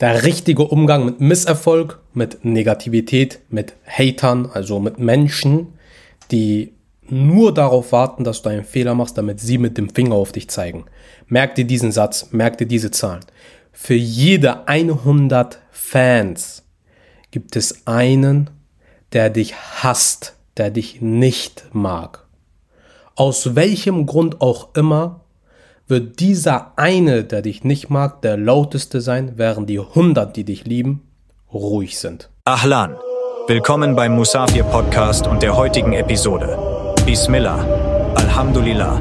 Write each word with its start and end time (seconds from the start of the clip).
Der 0.00 0.22
richtige 0.22 0.62
Umgang 0.62 1.04
mit 1.04 1.20
Misserfolg, 1.20 2.00
mit 2.14 2.44
Negativität, 2.44 3.40
mit 3.48 3.74
Hatern, 3.84 4.46
also 4.46 4.78
mit 4.78 4.98
Menschen, 4.98 5.74
die 6.30 6.72
nur 7.08 7.52
darauf 7.52 7.90
warten, 7.90 8.22
dass 8.22 8.42
du 8.42 8.50
einen 8.50 8.64
Fehler 8.64 8.94
machst, 8.94 9.18
damit 9.18 9.40
sie 9.40 9.58
mit 9.58 9.76
dem 9.76 9.88
Finger 9.90 10.14
auf 10.14 10.30
dich 10.30 10.48
zeigen. 10.48 10.84
Merk 11.26 11.56
dir 11.56 11.64
diesen 11.64 11.90
Satz, 11.90 12.28
merk 12.30 12.58
dir 12.58 12.66
diese 12.66 12.90
Zahlen. 12.90 13.24
Für 13.72 13.94
jede 13.94 14.68
100 14.68 15.58
Fans 15.70 16.64
gibt 17.30 17.56
es 17.56 17.86
einen, 17.86 18.50
der 19.12 19.30
dich 19.30 19.54
hasst, 19.54 20.36
der 20.56 20.70
dich 20.70 21.00
nicht 21.00 21.66
mag. 21.72 22.26
Aus 23.14 23.56
welchem 23.56 24.06
Grund 24.06 24.40
auch 24.40 24.74
immer 24.74 25.22
wird 25.88 26.20
dieser 26.20 26.72
eine, 26.76 27.24
der 27.24 27.40
dich 27.40 27.64
nicht 27.64 27.88
mag, 27.88 28.20
der 28.20 28.36
lauteste 28.36 29.00
sein, 29.00 29.32
während 29.36 29.70
die 29.70 29.80
100, 29.80 30.36
die 30.36 30.44
dich 30.44 30.66
lieben, 30.66 31.02
ruhig 31.52 31.98
sind. 31.98 32.28
Ahlan. 32.44 32.96
Willkommen 33.46 33.96
beim 33.96 34.14
Musafir 34.14 34.64
Podcast 34.64 35.26
und 35.26 35.42
der 35.42 35.56
heutigen 35.56 35.94
Episode. 35.94 36.58
Bismillah. 37.06 37.64
Alhamdulillah. 38.16 39.00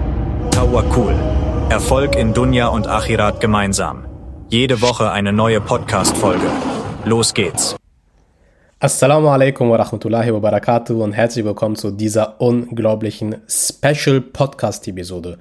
Tawakkul. 0.52 1.14
Erfolg 1.70 2.16
in 2.16 2.34
Dunya 2.34 2.68
und 2.70 2.88
Akhirat 2.88 3.42
gemeinsam. 3.42 4.06
Jede 4.48 4.82
Woche 4.82 5.12
eine 5.12 5.34
neue 5.34 5.60
Podcast-Folge. 5.60 6.50
Los 7.04 7.34
geht's. 7.34 7.76
Assalamu 8.80 9.28
alaikum 9.28 9.70
wa 9.70 9.76
rahmatullahi 9.76 10.32
wa 10.32 10.40
barakatuh 10.40 11.04
und 11.04 11.12
herzlich 11.12 11.44
willkommen 11.44 11.76
zu 11.76 11.92
dieser 11.92 12.40
unglaublichen 12.40 13.42
Special 13.50 14.22
Podcast 14.22 14.88
Episode. 14.88 15.38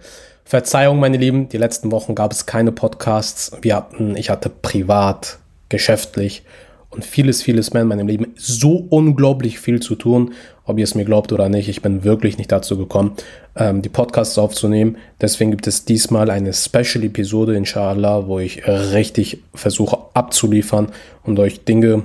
Verzeihung, 0.48 1.00
meine 1.00 1.16
Lieben, 1.16 1.48
die 1.48 1.56
letzten 1.56 1.90
Wochen 1.90 2.14
gab 2.14 2.30
es 2.30 2.46
keine 2.46 2.70
Podcasts. 2.70 3.50
Wir 3.62 3.74
hatten, 3.74 4.16
ich 4.16 4.30
hatte 4.30 4.48
privat, 4.48 5.40
geschäftlich 5.68 6.44
und 6.88 7.04
vieles, 7.04 7.42
vieles 7.42 7.72
mehr 7.72 7.82
in 7.82 7.88
meinem 7.88 8.06
Leben 8.06 8.32
so 8.36 8.86
unglaublich 8.90 9.58
viel 9.58 9.80
zu 9.80 9.96
tun, 9.96 10.34
ob 10.64 10.78
ihr 10.78 10.84
es 10.84 10.94
mir 10.94 11.04
glaubt 11.04 11.32
oder 11.32 11.48
nicht. 11.48 11.68
Ich 11.68 11.82
bin 11.82 12.04
wirklich 12.04 12.38
nicht 12.38 12.52
dazu 12.52 12.78
gekommen, 12.78 13.16
ähm, 13.56 13.82
die 13.82 13.88
Podcasts 13.88 14.38
aufzunehmen. 14.38 14.98
Deswegen 15.20 15.50
gibt 15.50 15.66
es 15.66 15.84
diesmal 15.84 16.30
eine 16.30 16.52
Special-Episode, 16.52 17.56
inshallah, 17.56 18.28
wo 18.28 18.38
ich 18.38 18.68
richtig 18.68 19.42
versuche 19.52 19.98
abzuliefern 20.14 20.92
und 21.24 21.40
euch 21.40 21.64
Dinge 21.64 22.04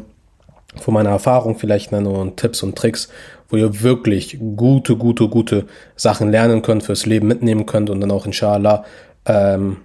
von 0.78 0.96
meiner 0.96 1.12
Erfahrung 1.12 1.60
vielleicht 1.60 1.92
nenne 1.92 2.10
und 2.10 2.38
Tipps 2.38 2.64
und 2.64 2.76
Tricks, 2.76 3.08
wo 3.52 3.58
ihr 3.58 3.82
wirklich 3.82 4.40
gute, 4.56 4.96
gute, 4.96 5.28
gute 5.28 5.66
Sachen 5.96 6.32
lernen 6.32 6.64
könnt, 6.64 6.84
fürs 6.84 7.06
Leben 7.06 7.28
mitnehmen 7.28 7.66
könnt 7.66 7.90
und 7.90 8.02
dann 8.02 8.12
auch 8.12 8.26
inshallah 8.26 8.86
ähm, 9.26 9.78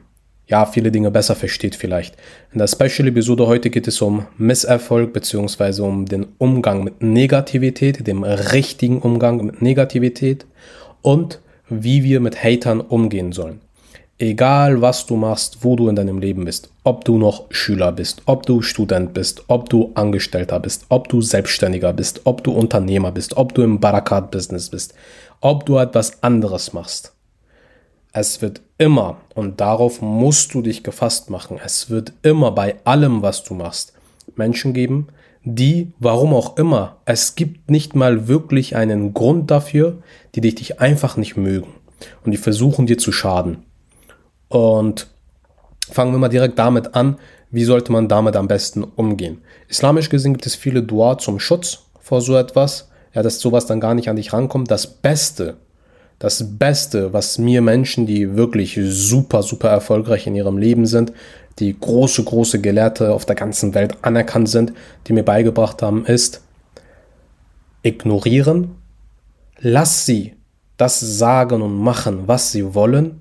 ja, 0.49 0.65
viele 0.65 0.93
Dinge 0.93 1.11
besser 1.11 1.35
versteht 1.35 1.75
vielleicht. 1.75 2.17
In 2.53 2.59
der 2.59 2.69
Special-Episode 2.69 3.47
heute 3.47 3.69
geht 3.71 3.89
es 3.89 4.01
um 4.01 4.27
Misserfolg 4.39 5.13
beziehungsweise 5.13 5.83
um 5.83 6.07
den 6.07 6.27
Umgang 6.39 6.85
mit 6.85 7.03
Negativität, 7.03 8.07
dem 8.07 8.23
richtigen 8.23 9.01
Umgang 9.01 9.45
mit 9.45 9.61
Negativität 9.61 10.47
und 11.03 11.41
wie 11.69 12.05
wir 12.05 12.21
mit 12.21 12.43
Hatern 12.43 12.81
umgehen 12.81 13.33
sollen. 13.33 13.61
Egal 14.19 14.81
was 14.81 15.05
du 15.05 15.15
machst, 15.15 15.59
wo 15.61 15.77
du 15.77 15.91
in 15.91 15.97
deinem 15.97 16.19
Leben 16.21 16.47
bist, 16.47 16.71
ob 16.85 17.05
du 17.05 17.19
noch 17.19 17.45
Schüler 17.51 17.93
bist, 17.93 18.23
ob 18.25 18.47
du 18.47 18.63
Student 18.63 19.13
bist, 19.13 19.45
ob 19.49 19.69
du 19.69 19.91
Angestellter 19.95 20.59
bist, 20.59 20.87
ob 20.89 21.11
du 21.11 21.21
Selbstständiger 21.21 21.93
bist, 21.93 22.23
ob 22.25 22.43
du 22.43 22.53
Unternehmer 22.53 23.13
bist, 23.13 23.37
ob 23.37 23.53
du 23.53 23.61
im 23.61 23.79
Barakat-Business 23.79 24.71
bist, 24.71 24.95
ob 25.43 25.67
du 25.67 25.77
etwas 25.77 26.23
anderes 26.23 26.73
machst. 26.73 27.13
Es 28.15 28.41
wird 28.41 28.63
immer, 28.79 29.19
und 29.35 29.61
darauf 29.61 30.01
musst 30.01 30.55
du 30.55 30.63
dich 30.63 30.83
gefasst 30.83 31.29
machen, 31.29 31.61
es 31.63 31.91
wird 31.91 32.15
immer 32.23 32.53
bei 32.53 32.77
allem, 32.85 33.21
was 33.21 33.45
du 33.45 33.53
machst, 33.53 33.93
Menschen 34.35 34.73
geben, 34.73 35.09
die, 35.45 35.93
warum 35.99 36.33
auch 36.33 36.57
immer, 36.57 36.97
es 37.05 37.35
gibt 37.35 37.71
nicht 37.71 37.95
mal 37.95 38.29
wirklich 38.29 38.77
einen 38.77 39.13
Grund 39.13 39.51
dafür, 39.51 39.99
die 40.35 40.41
dich 40.41 40.81
einfach 40.81 41.19
nicht 41.19 41.37
mögen 41.37 41.75
und 42.25 42.31
die 42.31 42.39
versuchen 42.39 42.87
dir 42.87 42.97
zu 42.97 43.13
schaden. 43.13 43.66
Und 44.57 45.09
fangen 45.91 46.13
wir 46.13 46.19
mal 46.19 46.31
direkt 46.31 46.59
damit 46.59 46.95
an, 46.95 47.19
wie 47.51 47.65
sollte 47.65 47.93
man 47.93 48.09
damit 48.09 48.37
am 48.37 48.49
besten 48.49 48.85
umgehen. 48.85 49.43
Islamisch 49.69 50.09
gesehen 50.09 50.33
gibt 50.33 50.47
es 50.47 50.55
viele 50.55 50.83
Dua 50.83 51.19
zum 51.19 51.39
Schutz 51.39 51.81
vor 52.01 52.23
so 52.23 52.39
etwas, 52.39 52.89
ja, 53.13 53.23
dass 53.23 53.39
sowas 53.39 53.67
dann 53.67 53.81
gar 53.81 53.93
nicht 53.93 54.09
an 54.09 54.17
dich 54.17 54.33
rankommt. 54.33 54.71
Das 54.71 54.87
Beste, 54.87 55.59
das 56.19 56.57
Beste, 56.57 57.13
was 57.13 57.37
mir 57.37 57.61
Menschen, 57.61 58.07
die 58.07 58.35
wirklich 58.35 58.81
super, 58.83 59.43
super 59.43 59.69
erfolgreich 59.69 60.27
in 60.27 60.35
ihrem 60.35 60.57
Leben 60.57 60.87
sind, 60.87 61.13
die 61.59 61.79
große, 61.79 62.25
große 62.25 62.59
Gelehrte 62.63 63.13
auf 63.13 63.27
der 63.27 63.37
ganzen 63.37 63.75
Welt 63.75 63.99
anerkannt 64.01 64.49
sind, 64.49 64.73
die 65.07 65.13
mir 65.13 65.23
beigebracht 65.23 65.83
haben, 65.83 66.07
ist, 66.07 66.41
ignorieren, 67.83 68.71
lass 69.59 70.07
sie 70.07 70.35
das 70.79 70.99
sagen 71.01 71.61
und 71.61 71.77
machen, 71.77 72.23
was 72.27 72.53
sie 72.53 72.73
wollen 72.75 73.21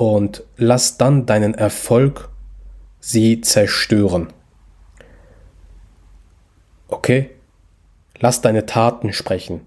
und 0.00 0.44
lass 0.56 0.96
dann 0.96 1.26
deinen 1.26 1.52
Erfolg 1.52 2.30
sie 3.00 3.42
zerstören. 3.42 4.28
Okay? 6.88 7.28
Lass 8.18 8.40
deine 8.40 8.64
Taten 8.64 9.12
sprechen. 9.12 9.60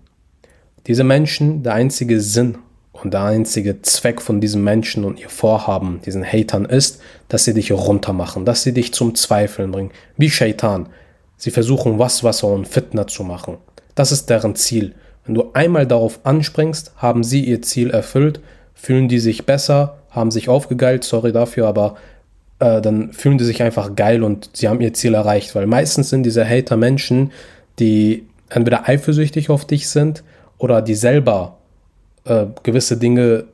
Diese 0.88 1.04
Menschen, 1.04 1.62
der 1.62 1.76
einzige 1.76 2.20
Sinn 2.20 2.58
und 2.94 3.14
der 3.14 3.26
einzige 3.26 3.84
Zweck 3.84 4.24
von 4.24 4.42
diesen 4.42 4.64
Menschen 4.64 5.06
und 5.06 5.20
ihr 5.20 5.30
Vorhaben, 5.30 6.02
diesen 6.04 6.26
Hatern, 6.26 6.66
ist, 6.66 7.00
dass 7.28 7.44
sie 7.44 7.54
dich 7.54 7.72
runtermachen, 7.72 8.44
dass 8.44 8.64
sie 8.64 8.74
dich 8.74 8.92
zum 8.92 9.14
Zweifeln 9.14 9.72
bringen. 9.72 9.92
Wie 10.18 10.32
Shaitan. 10.32 10.90
Sie 11.38 11.52
versuchen 11.52 12.00
Waswasser 12.00 12.48
und 12.48 12.68
Fitner 12.68 13.06
zu 13.06 13.24
machen. 13.24 13.60
Das 13.94 14.12
ist 14.12 14.32
deren 14.32 14.56
Ziel. 14.56 14.96
Wenn 15.26 15.36
du 15.36 15.52
einmal 15.54 15.86
darauf 15.86 16.22
anspringst, 16.24 16.94
haben 16.96 17.24
sie 17.24 17.46
ihr 17.46 17.62
Ziel 17.62 17.92
erfüllt, 17.92 18.42
fühlen 18.74 19.08
die 19.08 19.20
sich 19.20 19.46
besser, 19.46 19.98
haben 20.12 20.32
sich 20.32 20.50
aufgegeilt, 20.50 21.04
sorry 21.04 21.32
dafür, 21.32 21.68
aber 21.68 21.96
äh, 22.60 22.82
dann 22.82 23.14
fühlen 23.14 23.38
die 23.38 23.46
sich 23.46 23.62
einfach 23.62 23.96
geil 23.96 24.24
und 24.24 24.50
sie 24.54 24.68
haben 24.68 24.82
ihr 24.82 24.94
Ziel 24.94 25.14
erreicht, 25.14 25.56
weil 25.56 25.68
meistens 25.68 26.10
sind 26.10 26.24
diese 26.24 26.48
Hater 26.48 26.78
Menschen, 26.78 27.32
die 27.80 28.28
entweder 28.50 28.88
eifersüchtig 28.88 29.50
auf 29.50 29.66
dich 29.66 29.90
sind 29.90 30.24
oder 30.58 30.82
die 30.82 30.96
selber 30.96 31.58
äh, 32.26 32.46
gewisse 32.64 32.98
Dinge 32.98 33.46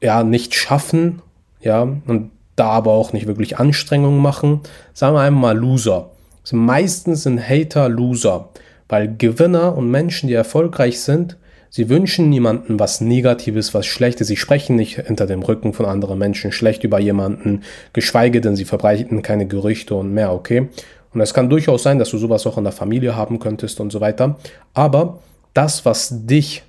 ja 0.00 0.22
nicht 0.22 0.54
schaffen, 0.54 1.22
ja, 1.60 1.82
und 1.82 2.30
da 2.56 2.68
aber 2.68 2.92
auch 2.92 3.12
nicht 3.12 3.26
wirklich 3.26 3.58
Anstrengungen 3.58 4.20
machen. 4.20 4.60
Sagen 4.92 5.16
wir 5.16 5.20
einmal 5.20 5.56
Loser. 5.56 6.10
Also 6.42 6.56
meistens 6.56 7.22
sind 7.22 7.40
Hater 7.40 7.88
Loser, 7.88 8.48
weil 8.88 9.16
Gewinner 9.16 9.76
und 9.76 9.90
Menschen, 9.90 10.28
die 10.28 10.34
erfolgreich 10.34 11.00
sind, 11.00 11.36
Sie 11.74 11.88
wünschen 11.88 12.28
niemandem 12.28 12.78
was 12.78 13.00
Negatives, 13.00 13.72
was 13.72 13.86
Schlechtes. 13.86 14.28
Sie 14.28 14.36
sprechen 14.36 14.76
nicht 14.76 14.96
hinter 14.96 15.26
dem 15.26 15.42
Rücken 15.42 15.72
von 15.72 15.86
anderen 15.86 16.18
Menschen 16.18 16.52
schlecht 16.52 16.84
über 16.84 17.00
jemanden, 17.00 17.62
geschweige 17.94 18.42
denn 18.42 18.56
sie 18.56 18.66
verbreiten 18.66 19.22
keine 19.22 19.46
Gerüchte 19.46 19.94
und 19.94 20.12
mehr, 20.12 20.34
okay? 20.34 20.68
Und 21.14 21.22
es 21.22 21.32
kann 21.32 21.48
durchaus 21.48 21.82
sein, 21.82 21.98
dass 21.98 22.10
du 22.10 22.18
sowas 22.18 22.46
auch 22.46 22.58
in 22.58 22.64
der 22.64 22.74
Familie 22.74 23.16
haben 23.16 23.38
könntest 23.38 23.80
und 23.80 23.90
so 23.90 24.02
weiter. 24.02 24.38
Aber 24.74 25.20
das, 25.54 25.86
was 25.86 26.10
dich 26.26 26.62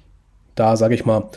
da, 0.55 0.77
sage 0.77 0.95
ich 0.95 1.03
mal, 1.03 1.29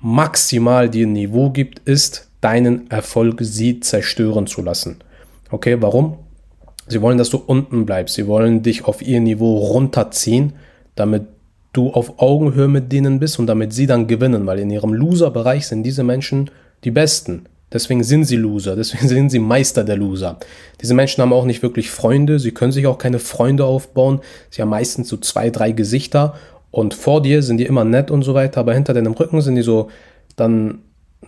maximal 0.00 0.90
dir 0.90 1.06
Niveau 1.06 1.48
gibt, 1.48 1.78
ist, 1.88 2.28
deinen 2.42 2.90
Erfolg 2.90 3.38
sie 3.40 3.80
zerstören 3.80 4.46
zu 4.46 4.60
lassen. 4.60 4.98
Okay, 5.50 5.78
warum? 5.80 6.18
Sie 6.88 7.00
wollen, 7.00 7.16
dass 7.16 7.30
du 7.30 7.38
unten 7.38 7.86
bleibst. 7.86 8.16
Sie 8.16 8.26
wollen 8.26 8.62
dich 8.62 8.84
auf 8.84 9.00
ihr 9.00 9.20
Niveau 9.20 9.56
runterziehen, 9.56 10.52
damit 10.94 11.22
du 11.72 11.90
auf 11.90 12.18
Augenhöhe 12.18 12.68
mit 12.68 12.92
denen 12.92 13.18
bist 13.18 13.38
und 13.38 13.46
damit 13.46 13.72
sie 13.72 13.86
dann 13.86 14.06
gewinnen, 14.06 14.46
weil 14.46 14.58
in 14.58 14.70
ihrem 14.70 14.94
Loser-Bereich 14.94 15.66
sind 15.66 15.82
diese 15.82 16.02
Menschen 16.02 16.50
die 16.84 16.90
Besten. 16.90 17.44
Deswegen 17.70 18.02
sind 18.02 18.24
sie 18.24 18.36
Loser, 18.36 18.76
deswegen 18.76 19.08
sind 19.08 19.30
sie 19.30 19.38
Meister 19.38 19.84
der 19.84 19.96
Loser. 19.96 20.38
Diese 20.80 20.94
Menschen 20.94 21.22
haben 21.22 21.32
auch 21.32 21.44
nicht 21.44 21.62
wirklich 21.62 21.90
Freunde, 21.90 22.38
sie 22.38 22.52
können 22.52 22.72
sich 22.72 22.86
auch 22.86 22.98
keine 22.98 23.18
Freunde 23.18 23.64
aufbauen. 23.64 24.20
Sie 24.50 24.62
haben 24.62 24.70
meistens 24.70 25.08
so 25.08 25.18
zwei, 25.18 25.50
drei 25.50 25.72
Gesichter 25.72 26.34
und 26.70 26.94
vor 26.94 27.22
dir 27.22 27.42
sind 27.42 27.58
die 27.58 27.66
immer 27.66 27.84
nett 27.84 28.10
und 28.10 28.22
so 28.22 28.34
weiter, 28.34 28.60
aber 28.60 28.74
hinter 28.74 28.94
deinem 28.94 29.12
Rücken 29.12 29.40
sind 29.40 29.56
die 29.56 29.62
so, 29.62 29.90
dann 30.36 30.80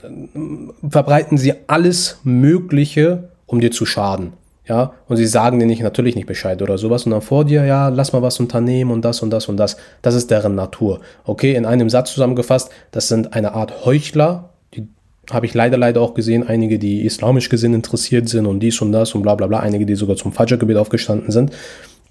äh, 0.03 0.88
verbreiten 0.88 1.37
sie 1.37 1.55
alles 1.67 2.19
Mögliche, 2.25 3.31
um 3.47 3.61
dir 3.61 3.70
zu 3.70 3.85
schaden 3.85 4.32
ja, 4.70 4.93
und 5.08 5.17
sie 5.17 5.26
sagen 5.26 5.58
dir 5.58 5.67
nicht, 5.67 5.82
natürlich 5.82 6.14
nicht 6.14 6.28
Bescheid 6.28 6.62
oder 6.62 6.78
sowas 6.78 7.05
und 7.05 7.11
dann 7.11 7.22
vor 7.22 7.44
dir, 7.44 7.64
ja, 7.64 7.88
lass 7.88 8.12
mal 8.12 8.22
was 8.22 8.38
unternehmen 8.38 8.93
und 8.93 9.05
das 9.05 9.20
und 9.20 9.31
das 9.31 9.49
und 9.49 9.56
das. 9.56 9.76
Das 10.00 10.14
ist 10.14 10.31
deren 10.31 10.55
Natur. 10.55 11.00
Okay, 11.25 11.56
in 11.56 11.67
einem 11.67 11.90
Satz 11.90 12.12
zusammengefasst, 12.12 12.70
das 12.93 13.08
sind 13.08 13.34
eine 13.34 13.55
Art 13.55 13.84
Heuchler, 13.84 14.50
die 14.72 14.87
habe 15.28 15.44
ich 15.46 15.55
leider, 15.55 15.76
leider 15.76 16.00
auch 16.00 16.14
gesehen, 16.14 16.46
einige, 16.46 16.78
die 16.78 17.05
islamisch 17.05 17.49
gesehen 17.49 17.75
interessiert 17.75 18.28
sind 18.28 18.46
und 18.46 18.61
dies 18.61 18.81
und 18.81 18.93
das 18.93 19.12
und 19.12 19.22
bla 19.22 19.34
bla 19.34 19.49
bla, 19.49 19.58
einige, 19.58 19.87
die 19.87 19.96
sogar 19.96 20.14
zum 20.14 20.32
Fajr-Gebet 20.32 20.76
aufgestanden 20.76 21.32
sind. 21.32 21.50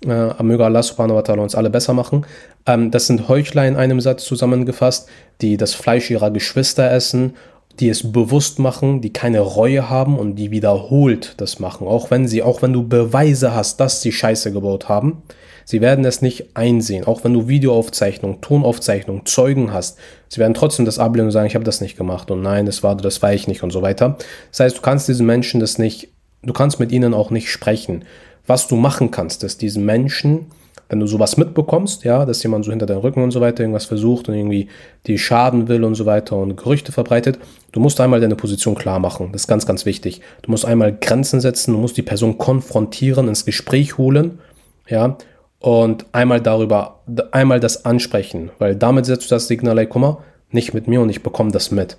Äh, 0.06 0.44
möge 0.44 0.66
Allah 0.66 0.84
subhanahu 0.84 1.16
wa 1.16 1.22
ta'ala 1.22 1.40
uns 1.40 1.56
alle 1.56 1.70
besser 1.70 1.94
machen. 1.94 2.26
Ähm, 2.66 2.92
das 2.92 3.08
sind 3.08 3.30
Heuchler 3.30 3.66
in 3.68 3.78
einem 3.78 4.02
Satz 4.02 4.26
zusammengefasst, 4.26 5.08
die 5.40 5.56
das 5.56 5.74
Fleisch 5.74 6.12
ihrer 6.12 6.30
Geschwister 6.30 6.92
essen 6.92 7.36
die 7.80 7.90
es 7.90 8.12
bewusst 8.12 8.60
machen, 8.60 9.02
die 9.02 9.14
keine 9.14 9.40
Reue 9.40 9.90
haben 9.90 10.18
und 10.18 10.36
die 10.36 10.52
wiederholt 10.52 11.36
das 11.38 11.60
machen. 11.60 11.88
Auch 11.88 12.12
wenn 12.12 12.28
sie, 12.28 12.44
auch 12.44 12.62
wenn 12.62 12.74
du 12.74 12.88
Beweise 12.88 13.54
hast, 13.54 13.80
dass 13.80 14.02
sie 14.02 14.12
Scheiße 14.12 14.52
gebaut 14.52 14.90
haben, 14.90 15.24
sie 15.64 15.80
werden 15.80 16.04
es 16.04 16.22
nicht 16.22 16.58
einsehen. 16.58 17.06
Auch 17.06 17.24
wenn 17.24 17.34
du 17.34 17.48
Videoaufzeichnung, 17.48 18.42
Tonaufzeichnung, 18.42 19.26
Zeugen 19.26 19.72
hast, 19.72 19.98
sie 20.28 20.40
werden 20.40 20.54
trotzdem 20.54 20.86
das 20.86 21.00
ablehnen 21.00 21.28
und 21.28 21.32
sagen, 21.32 21.48
ich 21.48 21.56
habe 21.56 21.66
das 21.66 21.80
nicht 21.80 21.98
gemacht 21.98 22.32
und 22.32 22.42
nein, 22.42 22.66
das 22.66 22.84
war, 22.84 22.96
das 22.96 23.22
war 23.22 23.34
ich 23.34 23.48
nicht 23.48 23.64
und 23.64 23.72
so 23.72 23.82
weiter. 23.82 24.18
Das 24.52 24.60
heißt, 24.60 24.78
du 24.78 24.82
kannst 24.82 25.08
diesen 25.08 25.26
Menschen 25.26 25.60
das 25.60 25.78
nicht, 25.78 26.10
du 26.44 26.54
kannst 26.54 26.80
mit 26.80 26.92
ihnen 26.92 27.14
auch 27.14 27.32
nicht 27.32 27.50
sprechen. 27.50 28.04
Was 28.46 28.68
du 28.68 28.76
machen 28.76 29.12
kannst, 29.12 29.44
ist 29.44 29.62
diesen 29.62 29.86
Menschen 29.86 30.48
wenn 30.90 31.00
du 31.00 31.08
sowas 31.08 31.38
mitbekommst, 31.38 32.04
ja, 32.04 32.26
dass 32.26 32.42
jemand 32.44 32.66
so 32.66 32.72
hinter 32.72 32.88
deinem 32.88 33.02
Rücken 33.02 33.24
und 33.24 33.32
so 33.32 33.40
weiter 33.40 33.62
irgendwas 33.62 33.86
versucht 33.86 34.28
und 34.28 34.36
irgendwie 34.36 34.68
die 35.06 35.20
schaden 35.20 35.68
will 35.68 35.84
und 35.84 35.96
so 35.96 36.06
weiter 36.06 36.36
und 36.36 36.58
Gerüchte 36.58 36.92
verbreitet, 36.92 37.40
du 37.72 37.80
musst 37.80 38.02
einmal 38.02 38.20
deine 38.20 38.36
Position 38.36 38.76
klar 38.76 39.00
machen. 39.00 39.30
Das 39.32 39.44
ist 39.44 39.48
ganz, 39.48 39.66
ganz 39.68 39.86
wichtig. 39.86 40.22
Du 40.42 40.52
musst 40.52 40.66
einmal 40.66 40.98
Grenzen 41.00 41.40
setzen, 41.40 41.74
du 41.74 41.80
musst 41.80 41.96
die 41.96 42.02
Person 42.02 42.40
konfrontieren, 42.40 43.28
ins 43.28 43.46
Gespräch 43.46 43.98
holen, 43.98 44.40
ja, 44.88 45.16
und 45.60 46.06
einmal 46.14 46.42
darüber, 46.42 47.02
einmal 47.32 47.60
das 47.60 47.86
ansprechen, 47.86 48.50
weil 48.60 48.76
damit 48.76 49.06
setzt 49.06 49.26
du 49.26 49.36
das 49.36 49.48
Signal, 49.48 49.78
ey, 49.78 49.86
guck 49.86 50.02
mal, 50.02 50.18
nicht 50.52 50.74
mit 50.74 50.88
mir 50.88 51.02
und 51.02 51.10
ich 51.10 51.22
bekomme 51.22 51.52
das 51.52 51.70
mit. 51.70 51.98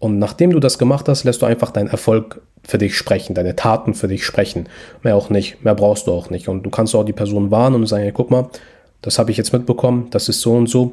Und 0.00 0.18
nachdem 0.18 0.50
du 0.50 0.60
das 0.60 0.78
gemacht 0.78 1.08
hast, 1.08 1.24
lässt 1.24 1.42
du 1.42 1.46
einfach 1.46 1.70
deinen 1.70 1.88
Erfolg 1.88 2.40
für 2.64 2.78
dich 2.78 2.96
sprechen, 2.96 3.34
deine 3.34 3.54
Taten 3.54 3.94
für 3.94 4.08
dich 4.08 4.24
sprechen. 4.24 4.68
Mehr 5.02 5.14
auch 5.14 5.30
nicht, 5.30 5.62
mehr 5.62 5.74
brauchst 5.74 6.06
du 6.06 6.12
auch 6.12 6.30
nicht. 6.30 6.48
Und 6.48 6.64
du 6.64 6.70
kannst 6.70 6.94
auch 6.94 7.04
die 7.04 7.12
Person 7.12 7.50
warnen 7.50 7.76
und 7.76 7.86
sagen, 7.86 8.02
hey, 8.02 8.12
guck 8.12 8.30
mal, 8.30 8.48
das 9.02 9.18
habe 9.18 9.30
ich 9.30 9.36
jetzt 9.36 9.52
mitbekommen, 9.52 10.08
das 10.10 10.28
ist 10.28 10.40
so 10.40 10.54
und 10.54 10.68
so. 10.68 10.92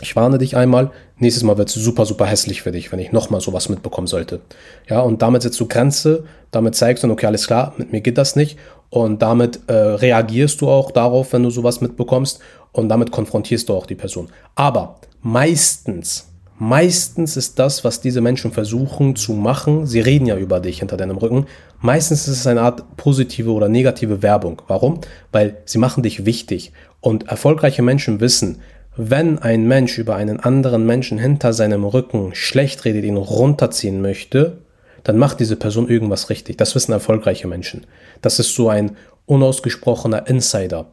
Ich 0.00 0.16
warne 0.16 0.38
dich 0.38 0.56
einmal, 0.56 0.90
nächstes 1.18 1.44
Mal 1.44 1.56
wird 1.56 1.68
es 1.68 1.74
super, 1.74 2.04
super 2.04 2.26
hässlich 2.26 2.62
für 2.62 2.72
dich, 2.72 2.90
wenn 2.90 2.98
ich 2.98 3.12
nochmal 3.12 3.40
sowas 3.40 3.68
mitbekommen 3.68 4.08
sollte. 4.08 4.40
Ja, 4.88 5.00
und 5.00 5.22
damit 5.22 5.42
setzt 5.42 5.60
du 5.60 5.68
Grenze, 5.68 6.24
damit 6.50 6.74
zeigst 6.74 7.04
du, 7.04 7.10
okay, 7.10 7.26
alles 7.26 7.46
klar, 7.46 7.72
mit 7.76 7.92
mir 7.92 8.00
geht 8.00 8.18
das 8.18 8.34
nicht. 8.34 8.58
Und 8.90 9.22
damit 9.22 9.60
äh, 9.68 9.72
reagierst 9.72 10.60
du 10.60 10.68
auch 10.68 10.90
darauf, 10.90 11.32
wenn 11.32 11.44
du 11.44 11.50
sowas 11.50 11.80
mitbekommst. 11.80 12.40
Und 12.72 12.88
damit 12.88 13.12
konfrontierst 13.12 13.68
du 13.68 13.74
auch 13.74 13.86
die 13.86 13.94
Person. 13.94 14.28
Aber 14.56 14.96
meistens, 15.22 16.28
Meistens 16.58 17.36
ist 17.36 17.58
das, 17.58 17.82
was 17.82 18.00
diese 18.00 18.20
Menschen 18.20 18.52
versuchen 18.52 19.16
zu 19.16 19.32
machen, 19.32 19.86
sie 19.86 20.00
reden 20.00 20.26
ja 20.26 20.36
über 20.36 20.60
dich 20.60 20.78
hinter 20.78 20.96
deinem 20.96 21.16
Rücken, 21.16 21.46
meistens 21.80 22.28
ist 22.28 22.38
es 22.38 22.46
eine 22.46 22.62
Art 22.62 22.96
positive 22.96 23.50
oder 23.50 23.68
negative 23.68 24.22
Werbung. 24.22 24.62
Warum? 24.68 25.00
Weil 25.32 25.56
sie 25.64 25.78
machen 25.78 26.04
dich 26.04 26.24
wichtig. 26.24 26.72
Und 27.00 27.28
erfolgreiche 27.28 27.82
Menschen 27.82 28.20
wissen, 28.20 28.60
wenn 28.96 29.40
ein 29.40 29.66
Mensch 29.66 29.98
über 29.98 30.14
einen 30.14 30.38
anderen 30.38 30.86
Menschen 30.86 31.18
hinter 31.18 31.52
seinem 31.52 31.84
Rücken 31.84 32.34
schlecht 32.36 32.84
redet, 32.84 33.04
ihn 33.04 33.16
runterziehen 33.16 34.00
möchte, 34.00 34.58
dann 35.02 35.18
macht 35.18 35.40
diese 35.40 35.56
Person 35.56 35.88
irgendwas 35.88 36.30
richtig. 36.30 36.56
Das 36.56 36.76
wissen 36.76 36.92
erfolgreiche 36.92 37.48
Menschen. 37.48 37.84
Das 38.22 38.38
ist 38.38 38.54
so 38.54 38.68
ein 38.68 38.96
unausgesprochener 39.26 40.28
Insider. 40.28 40.86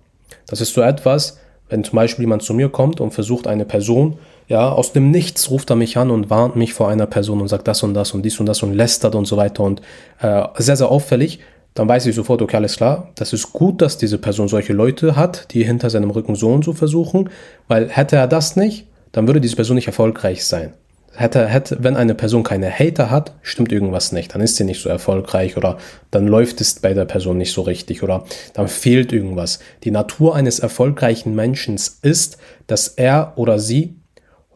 Das 0.47 0.59
ist 0.59 0.73
so 0.73 0.81
etwas, 0.81 1.37
wenn 1.69 1.83
zum 1.83 1.95
Beispiel 1.95 2.23
jemand 2.23 2.41
zu 2.41 2.53
mir 2.53 2.69
kommt 2.69 2.99
und 2.99 3.11
versucht, 3.11 3.47
eine 3.47 3.65
Person 3.65 4.17
ja, 4.51 4.69
aus 4.69 4.91
dem 4.91 5.11
Nichts 5.11 5.49
ruft 5.49 5.69
er 5.69 5.77
mich 5.77 5.95
an 5.97 6.11
und 6.11 6.29
warnt 6.29 6.57
mich 6.57 6.73
vor 6.73 6.89
einer 6.89 7.07
Person 7.07 7.39
und 7.39 7.47
sagt 7.47 7.69
das 7.69 7.83
und 7.83 7.93
das 7.93 8.11
und 8.11 8.23
dies 8.23 8.37
und 8.41 8.47
das 8.47 8.61
und 8.61 8.73
lästert 8.73 9.15
und 9.15 9.23
so 9.23 9.37
weiter 9.37 9.63
und 9.63 9.81
äh, 10.19 10.43
sehr, 10.57 10.75
sehr 10.75 10.91
auffällig. 10.91 11.39
Dann 11.73 11.87
weiß 11.87 12.05
ich 12.05 12.13
sofort, 12.13 12.41
okay, 12.41 12.57
alles 12.57 12.75
klar, 12.75 13.07
das 13.15 13.31
ist 13.31 13.53
gut, 13.53 13.81
dass 13.81 13.97
diese 13.97 14.17
Person 14.17 14.49
solche 14.49 14.73
Leute 14.73 15.15
hat, 15.15 15.53
die 15.53 15.63
hinter 15.63 15.89
seinem 15.89 16.09
Rücken 16.09 16.35
so 16.35 16.49
und 16.49 16.65
so 16.65 16.73
versuchen, 16.73 17.29
weil 17.69 17.87
hätte 17.87 18.17
er 18.17 18.27
das 18.27 18.57
nicht, 18.57 18.87
dann 19.13 19.25
würde 19.25 19.39
diese 19.39 19.55
Person 19.55 19.75
nicht 19.75 19.87
erfolgreich 19.87 20.43
sein. 20.43 20.73
Hätte, 21.15 21.47
hätte, 21.47 21.77
wenn 21.79 21.95
eine 21.95 22.13
Person 22.13 22.43
keine 22.43 22.69
Hater 22.69 23.09
hat, 23.09 23.33
stimmt 23.41 23.71
irgendwas 23.71 24.11
nicht. 24.11 24.35
Dann 24.35 24.41
ist 24.41 24.57
sie 24.57 24.65
nicht 24.65 24.81
so 24.81 24.89
erfolgreich 24.89 25.55
oder 25.55 25.77
dann 26.09 26.27
läuft 26.27 26.59
es 26.59 26.75
bei 26.75 26.93
der 26.93 27.05
Person 27.05 27.37
nicht 27.37 27.53
so 27.53 27.61
richtig 27.61 28.03
oder 28.03 28.25
dann 28.53 28.67
fehlt 28.67 29.13
irgendwas. 29.13 29.59
Die 29.85 29.91
Natur 29.91 30.35
eines 30.35 30.59
erfolgreichen 30.59 31.35
Menschen 31.35 31.79
ist, 32.01 32.37
dass 32.67 32.89
er 32.89 33.33
oder 33.37 33.57
sie 33.57 33.95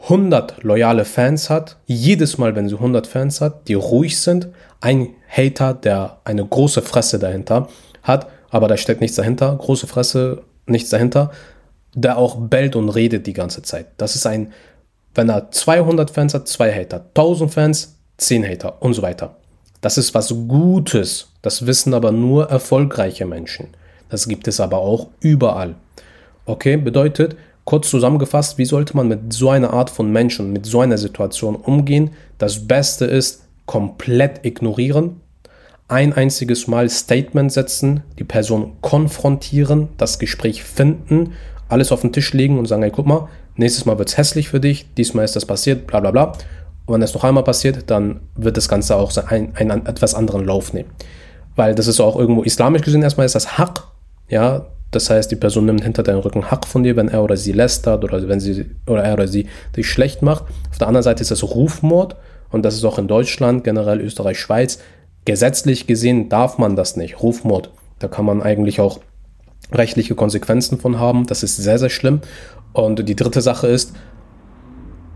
100 0.03 0.63
loyale 0.63 1.06
Fans 1.06 1.50
hat, 1.50 1.77
jedes 1.86 2.38
Mal, 2.38 2.56
wenn 2.56 2.69
sie 2.69 2.75
100 2.75 3.07
Fans 3.07 3.42
hat, 3.42 3.68
die 3.68 3.74
ruhig 3.74 4.19
sind, 4.19 4.50
ein 4.81 5.09
Hater, 5.27 5.74
der 5.74 6.18
eine 6.25 6.45
große 6.45 6.81
Fresse 6.81 7.18
dahinter 7.18 7.69
hat, 8.03 8.27
aber 8.50 8.68
da 8.68 8.77
steckt 8.77 9.01
nichts 9.01 9.18
dahinter, 9.18 9.56
große 9.56 9.88
Fresse, 9.88 10.44
nichts 10.68 10.89
dahinter, 10.89 11.31
der 11.95 12.18
auch 12.18 12.36
bellt 12.36 12.75
und 12.75 12.89
redet 12.89 13.25
die 13.25 13.33
ganze 13.33 13.62
Zeit. 13.63 13.88
Das 13.97 14.15
ist 14.15 14.27
ein, 14.27 14.53
wenn 15.15 15.30
er 15.30 15.50
200 15.50 16.12
Fans 16.12 16.33
hat, 16.33 16.47
zwei 16.47 16.71
Hater, 16.71 17.06
1000 17.15 17.53
Fans, 17.53 17.95
10 18.18 18.47
Hater 18.47 18.81
und 18.81 18.94
so 18.94 19.01
weiter. 19.01 19.38
Das 19.81 19.97
ist 19.97 20.13
was 20.13 20.33
Gutes. 20.47 21.30
Das 21.42 21.65
wissen 21.68 21.94
aber 21.94 22.12
nur 22.12 22.50
erfolgreiche 22.50 23.25
Menschen. 23.25 23.69
Das 24.09 24.27
gibt 24.27 24.47
es 24.47 24.59
aber 24.59 24.80
auch 24.80 25.07
überall. 25.19 25.75
Okay, 26.45 26.77
bedeutet, 26.77 27.36
Kurz 27.66 27.90
zusammengefasst, 27.90 28.60
wie 28.60 28.66
sollte 28.66 28.96
man 28.96 29.08
mit 29.08 29.34
so 29.34 29.50
einer 29.50 29.74
Art 29.74 29.90
von 29.90 30.12
Menschen, 30.12 30.54
mit 30.54 30.68
so 30.68 30.82
einer 30.82 31.00
Situation 31.00 31.56
umgehen? 31.56 32.12
Das 32.38 32.68
Beste 32.68 33.06
ist 33.06 33.48
komplett 33.66 34.46
ignorieren, 34.46 35.20
ein 35.88 36.14
einziges 36.14 36.68
Mal 36.68 36.90
Statement 36.90 37.52
setzen, 37.52 38.04
die 38.20 38.24
Person 38.24 38.74
konfrontieren, 38.82 39.90
das 39.98 40.20
Gespräch 40.20 40.64
finden, 40.64 41.34
alles 41.68 41.92
auf 41.92 42.02
den 42.02 42.14
Tisch 42.14 42.34
legen 42.34 42.60
und 42.60 42.68
sagen, 42.68 42.84
hey, 42.84 42.92
guck 42.92 43.08
mal, 43.08 43.30
nächstes 43.56 43.86
Mal 43.86 43.98
wird 43.98 44.10
es 44.10 44.18
hässlich 44.18 44.50
für 44.50 44.60
dich, 44.60 44.94
diesmal 44.96 45.26
ist 45.26 45.36
das 45.36 45.46
passiert, 45.46 45.88
bla 45.88 46.00
bla 46.00 46.12
bla. 46.12 46.34
Und 46.86 46.94
wenn 46.94 47.02
das 47.02 47.16
noch 47.16 47.24
einmal 47.24 47.44
passiert, 47.44 47.90
dann 47.90 48.20
wird 48.36 48.58
das 48.58 48.70
Ganze 48.70 48.96
auch 48.96 49.16
einen, 49.28 49.56
einen 49.56 49.88
etwas 49.88 50.14
anderen 50.14 50.46
Lauf 50.46 50.74
nehmen. 50.74 50.90
Weil 51.56 51.74
das 51.74 51.88
ist 51.88 52.00
auch 52.00 52.16
irgendwo 52.16 52.44
islamisch 52.44 52.84
gesehen 52.84 53.02
erstmal 53.02 53.26
ist 53.26 53.34
das 53.34 53.58
Haq, 53.58 53.88
ja, 54.30 54.68
das 54.95 55.09
heißt, 55.09 55.30
die 55.30 55.36
Person 55.36 55.65
nimmt 55.65 55.83
hinter 55.83 56.03
deinem 56.03 56.19
Rücken 56.19 56.50
Hack 56.50 56.65
von 56.65 56.83
dir, 56.83 56.95
wenn 56.95 57.09
er 57.09 57.24
oder 57.24 57.38
sie 57.38 57.51
lästert 57.51 58.03
oder 58.03 58.27
wenn 58.27 58.39
sie 58.39 58.65
oder 58.88 59.03
er 59.03 59.13
oder 59.13 59.27
sie 59.27 59.47
dich 59.75 59.89
schlecht 59.89 60.21
macht. 60.21 60.45
Auf 60.71 60.77
der 60.77 60.88
anderen 60.88 61.03
Seite 61.03 61.21
ist 61.21 61.31
das 61.31 61.44
Rufmord 61.44 62.15
und 62.50 62.63
das 62.63 62.75
ist 62.75 62.86
auch 62.86 62.97
in 62.97 63.07
Deutschland, 63.07 63.63
generell 63.63 64.00
Österreich, 64.00 64.39
Schweiz. 64.39 64.80
Gesetzlich 65.25 65.88
gesehen 65.88 66.30
darf 66.30 66.57
man 66.57 66.75
das 66.75 66.95
nicht. 66.95 67.21
Rufmord. 67.21 67.71
Da 68.00 68.07
kann 68.07 68.25
man 68.25 68.42
eigentlich 68.42 68.80
auch 68.80 69.00
rechtliche 69.71 70.15
Konsequenzen 70.15 70.80
von 70.80 71.00
haben. 71.00 71.25
Das 71.25 71.44
ist 71.44 71.57
sehr, 71.57 71.80
sehr 71.80 71.89
schlimm. 71.89 72.21
Und 72.74 73.07
die 73.07 73.15
dritte 73.15 73.42
Sache 73.42 73.68
ist, 73.68 73.94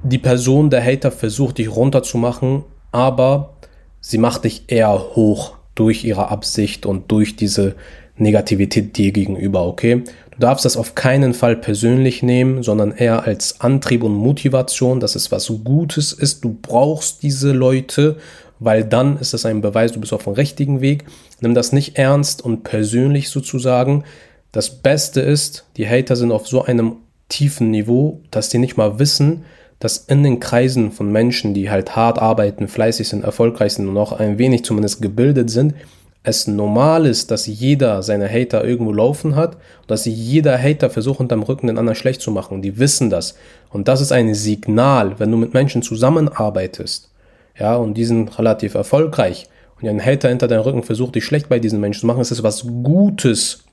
die 0.03 0.17
Person, 0.17 0.69
der 0.69 0.83
Hater, 0.83 1.11
versucht 1.11 1.57
dich 1.57 1.73
runterzumachen, 1.75 2.63
aber 2.91 3.53
sie 3.99 4.17
macht 4.17 4.45
dich 4.45 4.63
eher 4.67 5.15
hoch 5.15 5.55
durch 5.75 6.03
ihre 6.03 6.29
Absicht 6.29 6.85
und 6.85 7.11
durch 7.11 7.35
diese 7.35 7.75
Negativität 8.19 8.97
dir 8.97 9.11
gegenüber, 9.11 9.65
okay? 9.65 10.03
Du 10.31 10.39
darfst 10.39 10.65
das 10.65 10.77
auf 10.77 10.95
keinen 10.95 11.33
Fall 11.33 11.55
persönlich 11.55 12.23
nehmen, 12.23 12.63
sondern 12.63 12.91
eher 12.91 13.23
als 13.23 13.61
Antrieb 13.61 14.03
und 14.03 14.13
Motivation, 14.13 14.99
dass 14.99 15.15
es 15.15 15.31
was 15.31 15.51
Gutes 15.63 16.13
ist. 16.13 16.43
Du 16.43 16.57
brauchst 16.61 17.23
diese 17.23 17.51
Leute, 17.51 18.17
weil 18.59 18.83
dann 18.83 19.17
ist 19.17 19.33
das 19.33 19.45
ein 19.45 19.61
Beweis, 19.61 19.91
du 19.91 19.99
bist 19.99 20.13
auf 20.13 20.23
dem 20.23 20.33
richtigen 20.33 20.81
Weg. 20.81 21.05
Nimm 21.41 21.55
das 21.55 21.73
nicht 21.73 21.97
ernst 21.97 22.43
und 22.43 22.63
persönlich 22.63 23.29
sozusagen. 23.29 24.03
Das 24.51 24.69
Beste 24.69 25.21
ist, 25.21 25.65
die 25.77 25.87
Hater 25.87 26.15
sind 26.15 26.31
auf 26.31 26.47
so 26.47 26.63
einem 26.63 26.97
tiefen 27.29 27.71
Niveau, 27.71 28.21
dass 28.31 28.49
die 28.49 28.57
nicht 28.57 28.77
mal 28.77 28.97
wissen, 28.99 29.43
dass 29.79 29.97
in 29.97 30.23
den 30.23 30.39
Kreisen 30.39 30.91
von 30.91 31.11
Menschen, 31.11 31.53
die 31.53 31.69
halt 31.69 31.95
hart 31.95 32.19
arbeiten, 32.19 32.67
fleißig 32.67 33.07
sind, 33.07 33.23
erfolgreich 33.23 33.73
sind 33.73 33.87
und 33.87 33.97
auch 33.97 34.11
ein 34.11 34.37
wenig 34.37 34.63
zumindest 34.65 35.01
gebildet 35.01 35.49
sind, 35.49 35.73
es 36.23 36.47
normal 36.47 37.05
ist, 37.05 37.31
dass 37.31 37.47
jeder 37.47 38.03
seine 38.03 38.29
Hater 38.29 38.63
irgendwo 38.65 38.91
laufen 38.91 39.35
hat 39.35 39.55
und 39.55 39.91
dass 39.91 40.05
jeder 40.05 40.61
Hater 40.61 40.89
versucht, 40.89 41.19
unterm 41.19 41.43
Rücken 41.43 41.67
den 41.67 41.77
anderen 41.77 41.95
schlecht 41.95 42.21
zu 42.21 42.31
machen. 42.31 42.61
Die 42.61 42.77
wissen 42.77 43.09
das. 43.09 43.35
Und 43.69 43.87
das 43.87 44.01
ist 44.01 44.11
ein 44.11 44.33
Signal, 44.35 45.19
wenn 45.19 45.31
du 45.31 45.37
mit 45.37 45.53
Menschen 45.53 45.81
zusammenarbeitest, 45.81 47.11
ja, 47.57 47.75
und 47.75 47.95
die 47.95 48.05
sind 48.05 48.37
relativ 48.37 48.73
erfolgreich 48.73 49.47
und 49.81 49.87
ein 49.87 50.03
Hater 50.03 50.29
hinter 50.29 50.47
deinem 50.47 50.61
Rücken 50.61 50.83
versucht, 50.83 51.15
dich 51.15 51.25
schlecht 51.25 51.49
bei 51.49 51.59
diesen 51.59 51.79
Menschen 51.79 52.01
zu 52.01 52.07
machen, 52.07 52.21
ist 52.21 52.31
es 52.31 52.43
was 52.43 52.65
Gutes. 52.83 53.63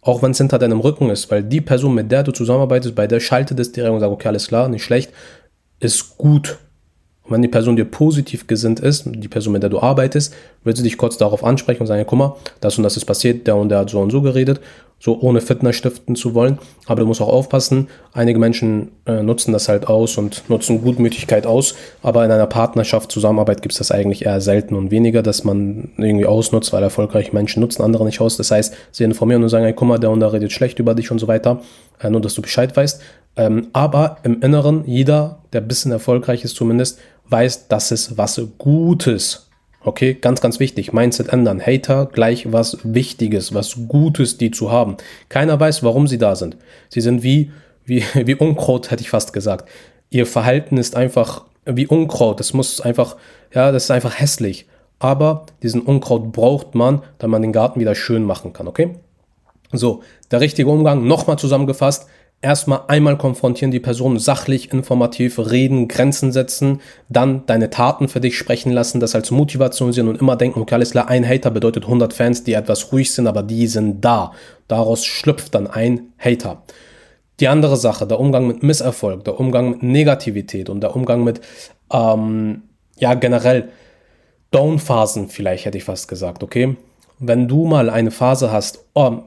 Auch 0.00 0.22
wenn 0.22 0.30
es 0.30 0.38
hinter 0.38 0.58
deinem 0.58 0.80
Rücken 0.80 1.10
ist, 1.10 1.30
weil 1.32 1.42
die 1.42 1.60
Person, 1.60 1.94
mit 1.94 2.12
der 2.12 2.22
du 2.22 2.30
zusammenarbeitest, 2.30 2.94
bei 2.94 3.08
der 3.08 3.18
schaltet 3.18 3.58
es 3.58 3.72
direkt 3.72 3.92
und 3.92 4.00
sagt, 4.00 4.12
okay, 4.12 4.28
alles 4.28 4.46
klar, 4.46 4.68
nicht 4.68 4.84
schlecht, 4.84 5.12
ist 5.80 6.16
gut. 6.16 6.58
Und 7.26 7.32
wenn 7.32 7.42
die 7.42 7.48
Person 7.48 7.76
dir 7.76 7.84
positiv 7.84 8.46
gesinnt 8.46 8.80
ist, 8.80 9.04
die 9.06 9.28
Person, 9.28 9.52
mit 9.52 9.62
der 9.62 9.70
du 9.70 9.80
arbeitest, 9.80 10.32
wird 10.62 10.76
sie 10.76 10.84
dich 10.84 10.96
kurz 10.96 11.16
darauf 11.16 11.44
ansprechen 11.44 11.80
und 11.80 11.86
sagen, 11.86 12.04
guck 12.06 12.18
mal, 12.18 12.36
das 12.60 12.78
und 12.78 12.84
das 12.84 12.96
ist 12.96 13.04
passiert, 13.04 13.46
der 13.46 13.56
und 13.56 13.68
der 13.68 13.80
hat 13.80 13.90
so 13.90 14.00
und 14.00 14.10
so 14.10 14.22
geredet, 14.22 14.60
so 14.98 15.20
ohne 15.20 15.40
Fitness 15.40 15.76
stiften 15.76 16.14
zu 16.14 16.34
wollen. 16.34 16.58
Aber 16.86 17.00
du 17.00 17.06
musst 17.06 17.20
auch 17.20 17.28
aufpassen, 17.28 17.88
einige 18.12 18.38
Menschen 18.38 18.92
äh, 19.06 19.22
nutzen 19.22 19.52
das 19.52 19.68
halt 19.68 19.88
aus 19.88 20.18
und 20.18 20.48
nutzen 20.48 20.82
Gutmütigkeit 20.82 21.46
aus, 21.46 21.74
aber 22.02 22.24
in 22.24 22.30
einer 22.30 22.46
Partnerschaft, 22.46 23.10
Zusammenarbeit 23.10 23.60
gibt 23.60 23.72
es 23.72 23.78
das 23.78 23.90
eigentlich 23.90 24.24
eher 24.24 24.40
selten 24.40 24.74
und 24.74 24.90
weniger, 24.90 25.22
dass 25.22 25.42
man 25.42 25.90
irgendwie 25.98 26.26
ausnutzt, 26.26 26.72
weil 26.72 26.82
erfolgreiche 26.82 27.32
Menschen 27.32 27.60
nutzen 27.60 27.82
andere 27.82 28.04
nicht 28.04 28.20
aus. 28.20 28.36
Das 28.36 28.50
heißt, 28.50 28.74
sie 28.92 29.04
informieren 29.04 29.42
und 29.42 29.48
sagen, 29.48 29.64
hey, 29.64 29.74
guck 29.74 29.88
mal, 29.88 29.98
der 29.98 30.10
und 30.10 30.20
der 30.20 30.32
redet 30.32 30.52
schlecht 30.52 30.78
über 30.78 30.94
dich 30.94 31.10
und 31.10 31.18
so 31.18 31.26
weiter, 31.28 31.60
äh, 32.00 32.08
nur 32.08 32.20
dass 32.20 32.34
du 32.34 32.42
Bescheid 32.42 32.74
weißt. 32.76 33.00
Ähm, 33.36 33.68
aber 33.74 34.16
im 34.22 34.40
Inneren, 34.40 34.84
jeder, 34.86 35.40
der 35.52 35.60
ein 35.60 35.68
bisschen 35.68 35.92
erfolgreich 35.92 36.42
ist 36.42 36.56
zumindest, 36.56 36.98
weißt, 37.28 37.66
das 37.70 37.92
ist 37.92 38.18
was 38.18 38.40
Gutes. 38.58 39.48
Okay, 39.80 40.14
ganz, 40.14 40.40
ganz 40.40 40.58
wichtig. 40.58 40.92
Mindset 40.92 41.28
ändern. 41.28 41.64
Hater 41.64 42.06
gleich 42.06 42.52
was 42.52 42.78
Wichtiges, 42.82 43.54
was 43.54 43.76
Gutes, 43.88 44.36
die 44.36 44.50
zu 44.50 44.72
haben. 44.72 44.96
Keiner 45.28 45.58
weiß, 45.60 45.82
warum 45.84 46.08
sie 46.08 46.18
da 46.18 46.34
sind. 46.34 46.56
Sie 46.88 47.00
sind 47.00 47.22
wie, 47.22 47.52
wie, 47.84 48.02
wie 48.14 48.34
Unkraut, 48.34 48.90
hätte 48.90 49.02
ich 49.02 49.10
fast 49.10 49.32
gesagt. 49.32 49.68
Ihr 50.10 50.26
Verhalten 50.26 50.76
ist 50.76 50.96
einfach 50.96 51.44
wie 51.64 51.86
Unkraut. 51.86 52.40
Das 52.40 52.52
muss 52.52 52.80
einfach, 52.80 53.16
ja, 53.54 53.70
das 53.70 53.84
ist 53.84 53.90
einfach 53.90 54.18
hässlich. 54.18 54.66
Aber 54.98 55.46
diesen 55.62 55.82
Unkraut 55.82 56.32
braucht 56.32 56.74
man, 56.74 57.02
damit 57.18 57.32
man 57.32 57.42
den 57.42 57.52
Garten 57.52 57.80
wieder 57.80 57.94
schön 57.94 58.24
machen 58.24 58.52
kann, 58.52 58.66
okay? 58.66 58.96
So, 59.72 60.02
der 60.30 60.40
richtige 60.40 60.70
Umgang, 60.70 61.06
nochmal 61.06 61.38
zusammengefasst, 61.38 62.06
erstmal 62.42 62.82
einmal 62.88 63.16
konfrontieren 63.16 63.70
die 63.70 63.80
Person 63.80 64.18
sachlich, 64.18 64.72
informativ 64.72 65.38
reden, 65.38 65.88
Grenzen 65.88 66.32
setzen, 66.32 66.80
dann 67.08 67.44
deine 67.46 67.70
Taten 67.70 68.08
für 68.08 68.20
dich 68.20 68.36
sprechen 68.36 68.72
lassen, 68.72 69.00
das 69.00 69.14
als 69.14 69.30
Motivation 69.30 69.92
sehen 69.92 70.08
und 70.08 70.20
immer 70.20 70.36
denken, 70.36 70.60
okay, 70.60 70.74
alles 70.74 70.90
klar, 70.92 71.08
ein 71.08 71.26
Hater 71.26 71.50
bedeutet 71.50 71.84
100 71.84 72.12
Fans, 72.12 72.44
die 72.44 72.52
etwas 72.52 72.92
ruhig 72.92 73.12
sind, 73.12 73.26
aber 73.26 73.42
die 73.42 73.66
sind 73.66 74.04
da. 74.04 74.32
Daraus 74.68 75.04
schlüpft 75.04 75.54
dann 75.54 75.66
ein 75.66 76.12
Hater. 76.18 76.62
Die 77.40 77.48
andere 77.48 77.76
Sache, 77.76 78.06
der 78.06 78.20
Umgang 78.20 78.46
mit 78.46 78.62
Misserfolg, 78.62 79.24
der 79.24 79.38
Umgang 79.38 79.70
mit 79.70 79.82
Negativität 79.82 80.70
und 80.70 80.80
der 80.80 80.96
Umgang 80.96 81.24
mit, 81.24 81.40
ähm, 81.92 82.62
ja, 82.98 83.14
generell 83.14 83.68
Down-Phasen 84.52 85.28
vielleicht, 85.28 85.64
hätte 85.66 85.76
ich 85.76 85.84
fast 85.84 86.08
gesagt, 86.08 86.42
okay? 86.42 86.76
Wenn 87.18 87.48
du 87.48 87.66
mal 87.66 87.90
eine 87.90 88.10
Phase 88.10 88.52
hast, 88.52 88.84
oh, 88.94 89.18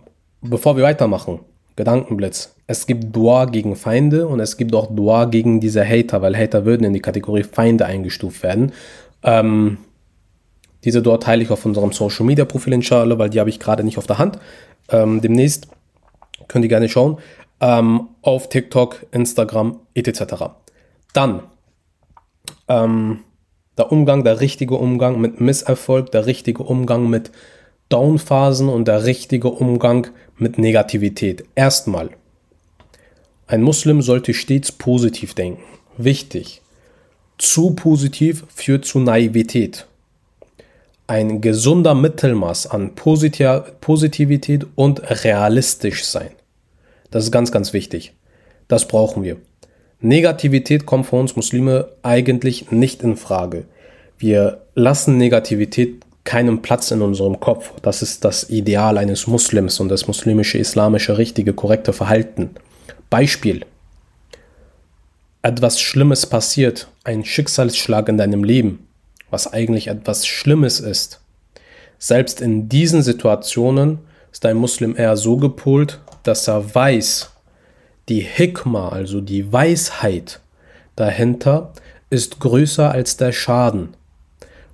bevor 0.41 0.75
wir 0.77 0.83
weitermachen, 0.83 1.39
Gedankenblitz. 1.79 2.55
Es 2.67 2.87
gibt 2.87 3.15
Dua 3.15 3.45
gegen 3.45 3.77
Feinde 3.77 4.27
und 4.27 4.41
es 4.41 4.57
gibt 4.57 4.75
auch 4.75 4.93
Dua 4.93 5.23
gegen 5.23 5.61
diese 5.61 5.87
Hater, 5.87 6.21
weil 6.21 6.35
Hater 6.35 6.65
würden 6.65 6.83
in 6.83 6.93
die 6.93 6.99
Kategorie 6.99 7.43
Feinde 7.43 7.85
eingestuft 7.85 8.43
werden. 8.43 8.73
Ähm, 9.23 9.77
diese 10.83 11.01
Dua 11.01 11.19
teile 11.19 11.41
ich 11.41 11.49
auf 11.51 11.65
unserem 11.65 11.93
Social 11.93 12.25
Media 12.25 12.43
Profil 12.43 12.73
inshallah, 12.73 13.17
weil 13.17 13.29
die 13.29 13.39
habe 13.39 13.49
ich 13.49 13.61
gerade 13.61 13.85
nicht 13.85 13.97
auf 13.97 14.07
der 14.07 14.17
Hand. 14.17 14.39
Ähm, 14.89 15.21
demnächst 15.21 15.69
könnt 16.49 16.65
ihr 16.65 16.69
gerne 16.69 16.89
schauen. 16.89 17.17
Ähm, 17.61 18.09
auf 18.23 18.49
TikTok, 18.49 19.05
Instagram, 19.11 19.79
etc. 19.93 20.33
Dann 21.13 21.43
ähm, 22.67 23.21
der 23.77 23.89
Umgang, 23.89 24.25
der 24.25 24.41
richtige 24.41 24.75
Umgang 24.75 25.21
mit 25.21 25.39
Misserfolg, 25.39 26.11
der 26.11 26.25
richtige 26.25 26.63
Umgang 26.63 27.09
mit 27.09 27.31
Downphasen 27.89 28.69
und 28.69 28.87
der 28.87 29.05
richtige 29.05 29.49
Umgang 29.49 30.07
mit 30.37 30.57
Negativität. 30.57 31.43
Erstmal, 31.55 32.11
ein 33.47 33.63
Muslim 33.63 34.03
sollte 34.03 34.35
stets 34.35 34.71
positiv 34.71 35.33
denken. 35.33 35.63
Wichtig. 35.97 36.61
Zu 37.39 37.71
positiv 37.71 38.45
führt 38.53 38.85
zu 38.85 38.99
Naivität. 38.99 39.87
Ein 41.07 41.41
gesunder 41.41 41.95
Mittelmaß 41.95 42.67
an 42.67 42.93
Positivität 42.93 44.67
und 44.75 45.01
realistisch 45.23 46.05
sein. 46.05 46.29
Das 47.09 47.23
ist 47.23 47.31
ganz, 47.31 47.51
ganz 47.51 47.73
wichtig. 47.73 48.13
Das 48.67 48.87
brauchen 48.87 49.23
wir. 49.23 49.37
Negativität 49.99 50.85
kommt 50.85 51.07
für 51.07 51.15
uns 51.15 51.35
Muslime 51.35 51.89
eigentlich 52.03 52.69
nicht 52.69 53.01
in 53.01 53.17
Frage. 53.17 53.65
Wir 54.19 54.61
lassen 54.75 55.17
Negativität 55.17 56.05
keinen 56.29 56.61
Platz 56.61 56.91
in 56.91 57.01
unserem 57.01 57.39
Kopf. 57.39 57.71
Das 57.81 58.03
ist 58.03 58.23
das 58.23 58.51
Ideal 58.51 58.99
eines 58.99 59.25
Muslims 59.25 59.79
und 59.79 59.89
das 59.89 60.05
muslimische, 60.05 60.59
islamische, 60.59 61.17
richtige, 61.17 61.53
korrekte 61.53 61.91
Verhalten. 61.91 62.51
Beispiel. 63.09 63.65
Etwas 65.41 65.81
Schlimmes 65.81 66.27
passiert, 66.27 66.87
ein 67.03 67.25
Schicksalsschlag 67.25 68.07
in 68.09 68.19
deinem 68.19 68.43
Leben, 68.43 68.87
was 69.31 69.51
eigentlich 69.51 69.87
etwas 69.87 70.27
Schlimmes 70.27 70.79
ist. 70.79 71.19
Selbst 71.97 72.41
in 72.41 72.69
diesen 72.69 73.01
Situationen 73.01 73.97
ist 74.31 74.45
ein 74.45 74.57
Muslim 74.57 74.95
eher 74.95 75.17
so 75.17 75.37
gepolt, 75.37 75.99
dass 76.21 76.47
er 76.47 76.75
weiß, 76.75 77.31
die 78.07 78.21
Hikma, 78.21 78.89
also 78.89 79.19
die 79.19 79.51
Weisheit 79.51 80.41
dahinter, 80.95 81.73
ist 82.11 82.39
größer 82.39 82.91
als 82.91 83.17
der 83.17 83.31
Schaden. 83.31 83.95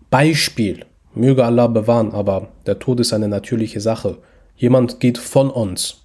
Beispiel, 0.09 0.85
möge 1.15 1.45
Allah 1.45 1.67
bewahren, 1.67 2.11
aber 2.13 2.49
der 2.65 2.79
Tod 2.79 2.99
ist 2.99 3.13
eine 3.13 3.27
natürliche 3.27 3.79
Sache. 3.79 4.17
Jemand 4.55 4.99
geht 4.99 5.17
von 5.17 5.49
uns. 5.49 6.01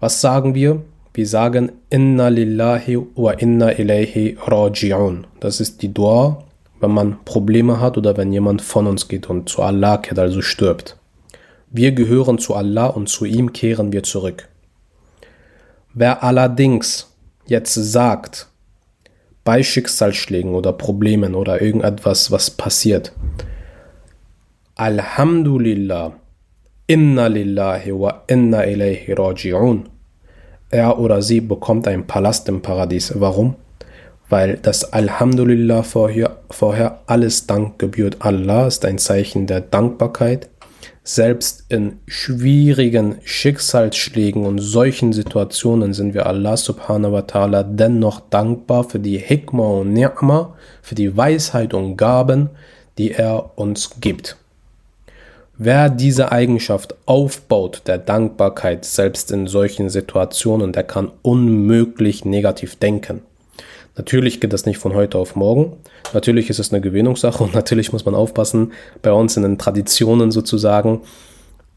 Was 0.00 0.20
sagen 0.20 0.54
wir? 0.54 0.82
Wir 1.14 1.26
sagen 1.26 1.72
Inna 1.88 2.28
lillahi 2.28 2.98
wa 3.14 3.32
inna 3.32 3.72
ilayhi 3.72 4.36
raji'un. 4.38 5.24
Das 5.40 5.60
ist 5.60 5.80
die 5.80 5.92
Dua, 5.92 6.44
wenn 6.80 6.90
man 6.90 7.24
Probleme 7.24 7.80
hat 7.80 7.96
oder 7.96 8.16
wenn 8.16 8.32
jemand 8.32 8.60
von 8.60 8.86
uns 8.86 9.08
geht 9.08 9.30
und 9.30 9.48
zu 9.48 9.62
Allah 9.62 9.96
kehrt, 9.96 10.18
also 10.18 10.42
stirbt. 10.42 10.98
Wir 11.70 11.92
gehören 11.92 12.38
zu 12.38 12.54
Allah 12.54 12.86
und 12.86 13.08
zu 13.08 13.24
ihm 13.24 13.52
kehren 13.52 13.92
wir 13.92 14.02
zurück. 14.02 14.48
Wer 15.94 16.22
allerdings 16.22 17.10
jetzt 17.46 17.74
sagt, 17.74 18.48
bei 19.46 19.62
Schicksalsschlägen 19.62 20.54
oder 20.54 20.72
Problemen 20.72 21.34
oder 21.34 21.62
irgendetwas, 21.62 22.30
was 22.30 22.50
passiert, 22.50 23.12
Alhamdulillah, 24.74 26.12
inna 26.86 27.28
lillahi 27.28 27.92
wa 27.92 28.24
inna 28.26 28.64
ilayhi 28.64 29.14
raji'un. 29.14 29.84
Er 30.70 30.98
oder 30.98 31.22
sie 31.22 31.40
bekommt 31.40 31.86
einen 31.88 32.06
Palast 32.06 32.48
im 32.48 32.60
Paradies. 32.60 33.12
Warum? 33.18 33.54
Weil 34.28 34.56
das 34.56 34.92
Alhamdulillah 34.92 35.84
vorher, 35.84 36.38
vorher 36.50 37.02
alles 37.06 37.46
Dank 37.46 37.78
gebührt 37.78 38.16
Allah 38.18 38.66
ist 38.66 38.84
ein 38.84 38.98
Zeichen 38.98 39.46
der 39.46 39.60
Dankbarkeit 39.60 40.50
selbst 41.06 41.66
in 41.68 42.00
schwierigen 42.08 43.18
Schicksalsschlägen 43.22 44.44
und 44.44 44.58
solchen 44.58 45.12
Situationen 45.12 45.94
sind 45.94 46.14
wir 46.14 46.26
Allah 46.26 46.56
subhanahu 46.56 47.12
wa 47.12 47.20
ta'ala 47.20 47.62
dennoch 47.62 48.20
dankbar 48.28 48.82
für 48.82 48.98
die 48.98 49.18
Hikmah 49.18 49.80
und 49.80 49.92
Ni'ma, 49.92 50.54
für 50.82 50.96
die 50.96 51.16
Weisheit 51.16 51.74
und 51.74 51.96
Gaben, 51.96 52.50
die 52.98 53.12
er 53.12 53.56
uns 53.56 54.00
gibt. 54.00 54.36
Wer 55.56 55.90
diese 55.90 56.32
Eigenschaft 56.32 56.96
aufbaut, 57.06 57.82
der 57.86 57.98
Dankbarkeit 57.98 58.84
selbst 58.84 59.30
in 59.30 59.46
solchen 59.46 59.88
Situationen, 59.88 60.72
der 60.72 60.82
kann 60.82 61.12
unmöglich 61.22 62.24
negativ 62.24 62.74
denken. 62.76 63.22
Natürlich 63.96 64.40
geht 64.40 64.52
das 64.52 64.66
nicht 64.66 64.78
von 64.78 64.94
heute 64.94 65.18
auf 65.18 65.36
morgen. 65.36 65.72
Natürlich 66.12 66.50
ist 66.50 66.58
es 66.58 66.72
eine 66.72 66.82
Gewöhnungssache 66.82 67.42
und 67.42 67.54
natürlich 67.54 67.92
muss 67.92 68.04
man 68.04 68.14
aufpassen, 68.14 68.72
bei 69.02 69.12
uns 69.12 69.36
in 69.36 69.42
den 69.42 69.58
Traditionen 69.58 70.30
sozusagen. 70.30 71.00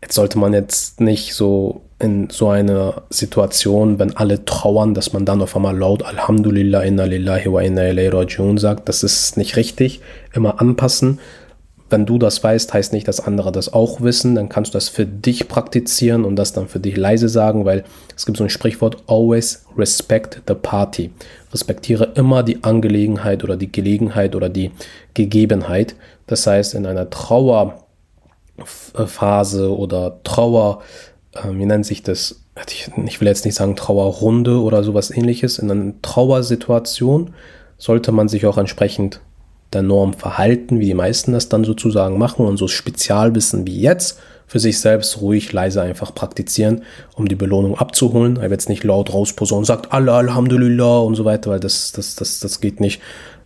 Jetzt 0.01 0.15
sollte 0.15 0.37
man 0.37 0.53
jetzt 0.53 1.01
nicht 1.01 1.33
so 1.33 1.81
in 1.97 2.29
so 2.29 2.49
einer 2.49 3.03
Situation, 3.09 3.99
wenn 3.99 4.15
alle 4.15 4.45
trauern, 4.45 4.93
dass 4.93 5.11
man 5.11 5.25
dann 5.25 5.41
auf 5.41 5.55
einmal 5.55 5.77
laut 5.77 6.03
Alhamdulillah, 6.03 6.83
inna 6.83 7.03
lillahi 7.03 7.51
wa 7.51 7.61
inna 7.61 7.87
ilayhi 7.87 8.07
rajiun 8.09 8.57
sagt. 8.57 8.87
Das 8.87 9.03
ist 9.03 9.35
nicht 9.35 9.57
richtig. 9.57 9.99
Immer 10.33 10.61
anpassen, 10.61 11.19
wenn 11.89 12.05
du 12.05 12.19
das 12.19 12.43
weißt, 12.43 12.73
heißt 12.73 12.93
nicht, 12.93 13.07
dass 13.07 13.19
andere 13.19 13.51
das 13.51 13.73
auch 13.73 14.01
wissen. 14.01 14.35
Dann 14.35 14.49
kannst 14.49 14.73
du 14.73 14.77
das 14.77 14.89
für 14.89 15.05
dich 15.05 15.47
praktizieren 15.47 16.25
und 16.25 16.35
das 16.35 16.53
dann 16.53 16.67
für 16.67 16.79
dich 16.79 16.95
leise 16.97 17.29
sagen, 17.29 17.65
weil 17.65 17.83
es 18.15 18.25
gibt 18.25 18.37
so 18.37 18.43
ein 18.43 18.49
Sprichwort, 18.49 18.97
always 19.07 19.65
respect 19.77 20.41
the 20.47 20.53
party. 20.53 21.11
Respektiere 21.51 22.11
immer 22.15 22.43
die 22.43 22.63
Angelegenheit 22.63 23.43
oder 23.43 23.57
die 23.57 23.71
Gelegenheit 23.71 24.35
oder 24.35 24.49
die 24.49 24.71
Gegebenheit. 25.13 25.95
Das 26.27 26.45
heißt, 26.45 26.75
in 26.75 26.85
einer 26.85 27.09
Trauerphase 27.09 27.75
oder 29.75 30.21
Trauer, 30.23 30.81
äh, 31.33 31.51
wie 31.51 31.65
nennt 31.65 31.85
sich 31.85 32.03
das? 32.03 32.43
Ich 32.67 33.21
will 33.21 33.27
jetzt 33.27 33.45
nicht 33.45 33.55
sagen 33.55 33.77
Trauerrunde 33.77 34.61
oder 34.61 34.83
sowas 34.83 35.11
ähnliches. 35.11 35.59
In 35.59 35.71
einer 35.71 35.93
Trauersituation 36.01 37.33
sollte 37.77 38.11
man 38.11 38.27
sich 38.27 38.45
auch 38.45 38.57
entsprechend 38.57 39.21
der 39.73 39.81
Norm 39.81 40.13
verhalten, 40.13 40.79
wie 40.79 40.85
die 40.85 40.93
meisten 40.93 41.33
das 41.33 41.49
dann 41.49 41.63
sozusagen 41.63 42.17
machen 42.17 42.45
und 42.45 42.57
so 42.57 42.67
Spezialwissen 42.67 43.67
wie 43.67 43.79
jetzt 43.79 44.19
für 44.47 44.59
sich 44.59 44.79
selbst 44.79 45.21
ruhig, 45.21 45.53
leise 45.53 45.81
einfach 45.81 46.13
praktizieren, 46.15 46.81
um 47.15 47.27
die 47.27 47.35
Belohnung 47.35 47.77
abzuholen. 47.77 48.37
Er 48.37 48.43
wird 48.43 48.61
jetzt 48.61 48.69
nicht 48.69 48.83
laut 48.83 49.13
rausposaunen 49.13 49.61
und 49.61 49.65
sagt 49.65 49.93
Allah, 49.93 50.17
Alhamdulillah 50.17 50.99
und 50.99 51.13
so 51.13 51.23
weiter, 51.23 51.51
weil 51.51 51.59
das, 51.59 51.91
das, 51.91 52.15
das, 52.15 52.39
das 52.39 52.59
geht 52.59 52.79
nicht. 52.79 52.99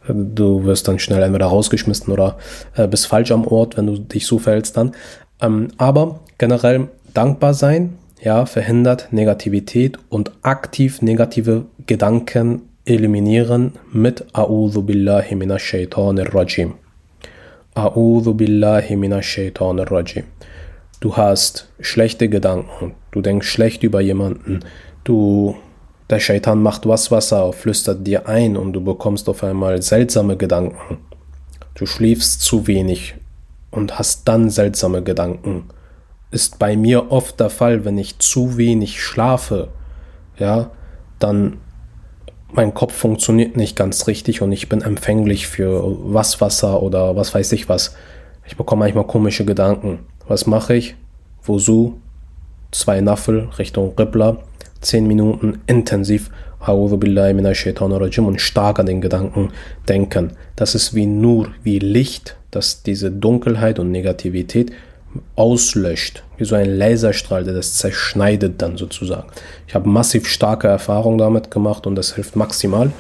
Du 0.08 0.64
wirst 0.64 0.88
dann 0.88 1.00
schnell 1.00 1.22
entweder 1.22 1.48
rausgeschmissen 1.48 2.12
oder 2.12 2.38
äh, 2.76 2.88
bist 2.88 3.08
falsch 3.08 3.32
am 3.32 3.46
Ort, 3.46 3.76
wenn 3.76 3.88
du 3.88 3.98
dich 3.98 4.26
so 4.26 4.40
verhältst 4.40 4.78
dann. 4.78 4.94
Ähm, 5.42 5.70
aber 5.78 6.22
generell 6.38 6.88
dankbar 7.14 7.54
sein, 7.54 7.98
ja, 8.22 8.46
verhindert 8.46 9.10
Negativität 9.12 10.00
und 10.08 10.32
aktiv 10.42 11.02
negative 11.02 11.66
Gedanken 11.86 12.62
eliminieren 12.86 13.74
mit 13.92 14.26
A'udhu 14.34 14.82
billahi 14.82 15.36
minash 15.36 15.64
shaitanir 15.64 16.34
rajim. 16.34 16.74
A'udhu 17.76 18.34
billahi 18.34 18.96
minash 18.96 19.28
shaitanir 19.28 19.92
rajim. 19.92 20.26
Du 21.00 21.18
hast 21.18 21.70
schlechte 21.80 22.30
Gedanken, 22.30 22.96
du 23.12 23.22
denkst 23.22 23.48
schlecht 23.48 23.84
über 23.84 24.02
jemanden, 24.02 24.62
du 25.04 25.56
Der 26.10 26.20
Shaitan 26.20 26.62
macht 26.62 26.86
was 26.86 27.10
Wasser, 27.12 27.54
flüstert 27.54 28.06
dir 28.06 28.28
ein 28.28 28.58
und 28.58 28.74
du 28.74 28.84
bekommst 28.84 29.30
auf 29.30 29.44
einmal 29.44 29.82
seltsame 29.82 30.38
Gedanken. 30.38 31.00
Du 31.76 31.86
schläfst 31.86 32.42
zu 32.42 32.68
wenig 32.68 33.16
und 33.72 33.98
hast 33.98 34.28
dann 34.28 34.50
seltsame 34.50 35.02
Gedanken. 35.02 35.70
Ist 36.30 36.60
bei 36.60 36.76
mir 36.76 37.12
oft 37.12 37.40
der 37.40 37.50
Fall, 37.50 37.84
wenn 37.86 37.98
ich 37.98 38.20
zu 38.20 38.58
wenig 38.58 39.02
schlafe, 39.02 39.70
ja, 40.38 40.70
dann 41.18 41.58
mein 42.54 42.74
Kopf 42.74 42.94
funktioniert 42.94 43.58
nicht 43.58 43.76
ganz 43.76 44.08
richtig 44.08 44.42
und 44.42 44.52
ich 44.52 44.70
bin 44.70 44.82
empfänglich 44.82 45.48
für 45.48 45.84
was 46.14 46.40
Wasser 46.40 46.82
oder 46.82 47.16
was 47.16 47.34
weiß 47.34 47.52
ich 47.54 47.68
was. 47.68 47.96
Ich 48.46 48.58
bekomme 48.58 48.82
manchmal 48.82 49.08
komische 49.08 49.46
Gedanken. 49.46 50.00
Was 50.28 50.46
mache 50.46 50.76
ich? 50.76 50.96
Wozu? 51.44 52.00
Zwei 52.72 53.02
Naffel 53.02 53.50
Richtung 53.60 53.94
Rippler, 53.98 54.38
zehn 54.82 55.08
Minuten 55.08 55.62
intensiv 55.68 56.30
und 58.26 58.40
stark 58.40 58.80
an 58.80 58.86
den 58.86 59.02
Gedanken 59.02 59.52
denken. 59.90 60.32
Das 60.56 60.76
ist 60.76 60.94
wie 60.94 61.06
Nur, 61.06 61.50
wie 61.64 61.80
Licht, 61.80 62.38
das 62.52 62.84
diese 62.84 63.12
Dunkelheit 63.12 63.80
und 63.80 63.92
Negativität 63.92 64.72
auslöscht, 65.36 66.24
wie 66.38 66.46
so 66.46 66.56
ein 66.56 66.70
Laserstrahl, 66.70 67.44
der 67.44 67.54
das 67.54 67.76
zerschneidet 67.76 68.62
dann 68.62 68.78
sozusagen. 68.78 69.30
Ich 69.68 69.76
habe 69.76 69.90
massiv 69.90 70.28
starke 70.28 70.68
Erfahrungen 70.68 71.18
damit 71.18 71.52
gemacht 71.52 71.88
und 71.88 71.96
das 71.96 72.16
hilft 72.16 72.36
maximal. 72.36 72.92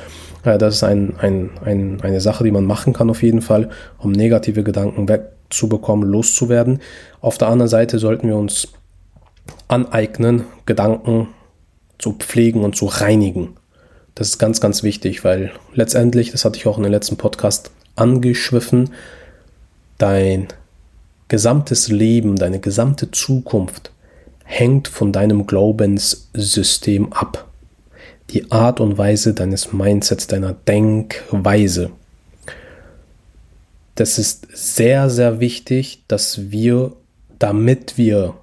Das 0.43 0.75
ist 0.75 0.83
ein, 0.83 1.15
ein, 1.19 1.51
ein, 1.63 2.01
eine 2.01 2.19
Sache, 2.19 2.43
die 2.43 2.51
man 2.51 2.65
machen 2.65 2.93
kann 2.93 3.09
auf 3.09 3.23
jeden 3.23 3.41
Fall, 3.41 3.69
um 3.97 4.11
negative 4.11 4.63
Gedanken 4.63 5.07
wegzubekommen, 5.07 6.09
loszuwerden. 6.09 6.81
Auf 7.21 7.37
der 7.37 7.47
anderen 7.47 7.69
Seite 7.69 7.97
sollten 7.97 8.27
wir 8.27 8.35
uns 8.35 8.67
aneignen, 9.67 10.43
Gedanken 10.65 11.29
zu 11.97 12.13
pflegen 12.13 12.63
und 12.63 12.75
zu 12.75 12.85
reinigen. 12.85 13.55
Das 14.15 14.27
ist 14.27 14.37
ganz, 14.37 14.59
ganz 14.59 14.83
wichtig, 14.83 15.23
weil 15.23 15.51
letztendlich, 15.73 16.31
das 16.31 16.45
hatte 16.45 16.57
ich 16.57 16.67
auch 16.67 16.77
in 16.77 16.83
dem 16.83 16.91
letzten 16.91 17.17
Podcast 17.17 17.71
angeschwiffen, 17.95 18.89
dein 19.97 20.47
gesamtes 21.27 21.89
Leben, 21.89 22.35
deine 22.35 22.59
gesamte 22.59 23.11
Zukunft 23.11 23.91
hängt 24.43 24.87
von 24.87 25.11
deinem 25.11 25.47
Glaubenssystem 25.47 27.13
ab. 27.13 27.47
Die 28.29 28.51
Art 28.51 28.79
und 28.79 28.97
Weise 28.97 29.33
deines 29.33 29.73
Mindsets, 29.73 30.27
deiner 30.27 30.53
Denkweise. 30.53 31.91
Das 33.95 34.17
ist 34.17 34.47
sehr, 34.53 35.09
sehr 35.09 35.39
wichtig, 35.39 36.03
dass 36.07 36.51
wir, 36.51 36.93
damit 37.37 37.97
wir 37.97 38.33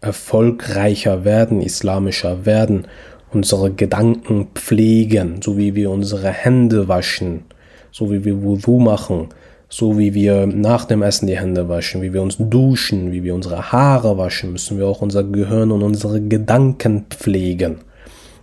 erfolgreicher 0.00 1.24
werden, 1.24 1.62
islamischer 1.62 2.44
werden, 2.44 2.86
unsere 3.32 3.72
Gedanken 3.72 4.48
pflegen, 4.54 5.40
so 5.42 5.56
wie 5.56 5.74
wir 5.74 5.90
unsere 5.90 6.30
Hände 6.30 6.88
waschen, 6.88 7.44
so 7.92 8.10
wie 8.10 8.24
wir 8.24 8.42
Wudu 8.42 8.78
machen, 8.78 9.28
so 9.72 9.96
wie 9.98 10.14
wir 10.14 10.46
nach 10.46 10.84
dem 10.84 11.02
Essen 11.02 11.28
die 11.28 11.38
Hände 11.38 11.68
waschen, 11.68 12.02
wie 12.02 12.12
wir 12.12 12.22
uns 12.22 12.36
duschen, 12.38 13.12
wie 13.12 13.22
wir 13.22 13.34
unsere 13.34 13.70
Haare 13.70 14.18
waschen, 14.18 14.50
müssen 14.52 14.78
wir 14.78 14.88
auch 14.88 15.00
unser 15.00 15.22
Gehirn 15.22 15.70
und 15.70 15.82
unsere 15.82 16.20
Gedanken 16.20 17.06
pflegen. 17.08 17.76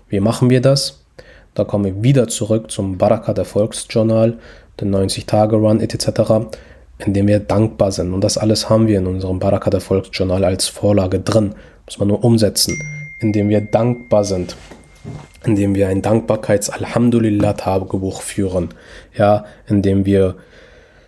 Wie 0.08 0.22
machen 0.22 0.50
wir 0.50 0.62
das? 0.62 1.04
Da 1.54 1.66
kommen 1.66 1.84
wir 1.84 2.02
wieder 2.02 2.30
zurück 2.30 2.72
zum 2.72 2.98
Barakat 2.98 3.38
Erfolgsjournal, 3.38 4.38
den 4.80 4.96
90-Tage-Run 4.96 5.82
etc., 5.82 6.48
indem 7.06 7.28
wir 7.28 7.40
dankbar 7.40 7.92
sind. 7.92 8.14
Und 8.14 8.24
das 8.24 8.38
alles 8.38 8.70
haben 8.70 8.88
wir 8.88 9.00
in 9.00 9.08
unserem 9.08 9.40
Barakat 9.40 9.74
Erfolgsjournal 9.74 10.46
als 10.46 10.68
Vorlage 10.68 11.20
drin. 11.20 11.56
Muss 11.86 12.00
man 12.00 12.08
nur 12.08 12.24
umsetzen, 12.24 12.82
indem 13.20 13.50
wir 13.50 13.60
dankbar 13.62 14.24
sind 14.24 14.56
indem 15.46 15.76
wir 15.76 15.88
ein 15.88 16.02
Dankbarkeits-Alhamdulillah-Tagebuch 16.02 18.22
führen, 18.22 18.70
ja, 19.18 19.46
indem 19.68 20.06
wir 20.06 20.36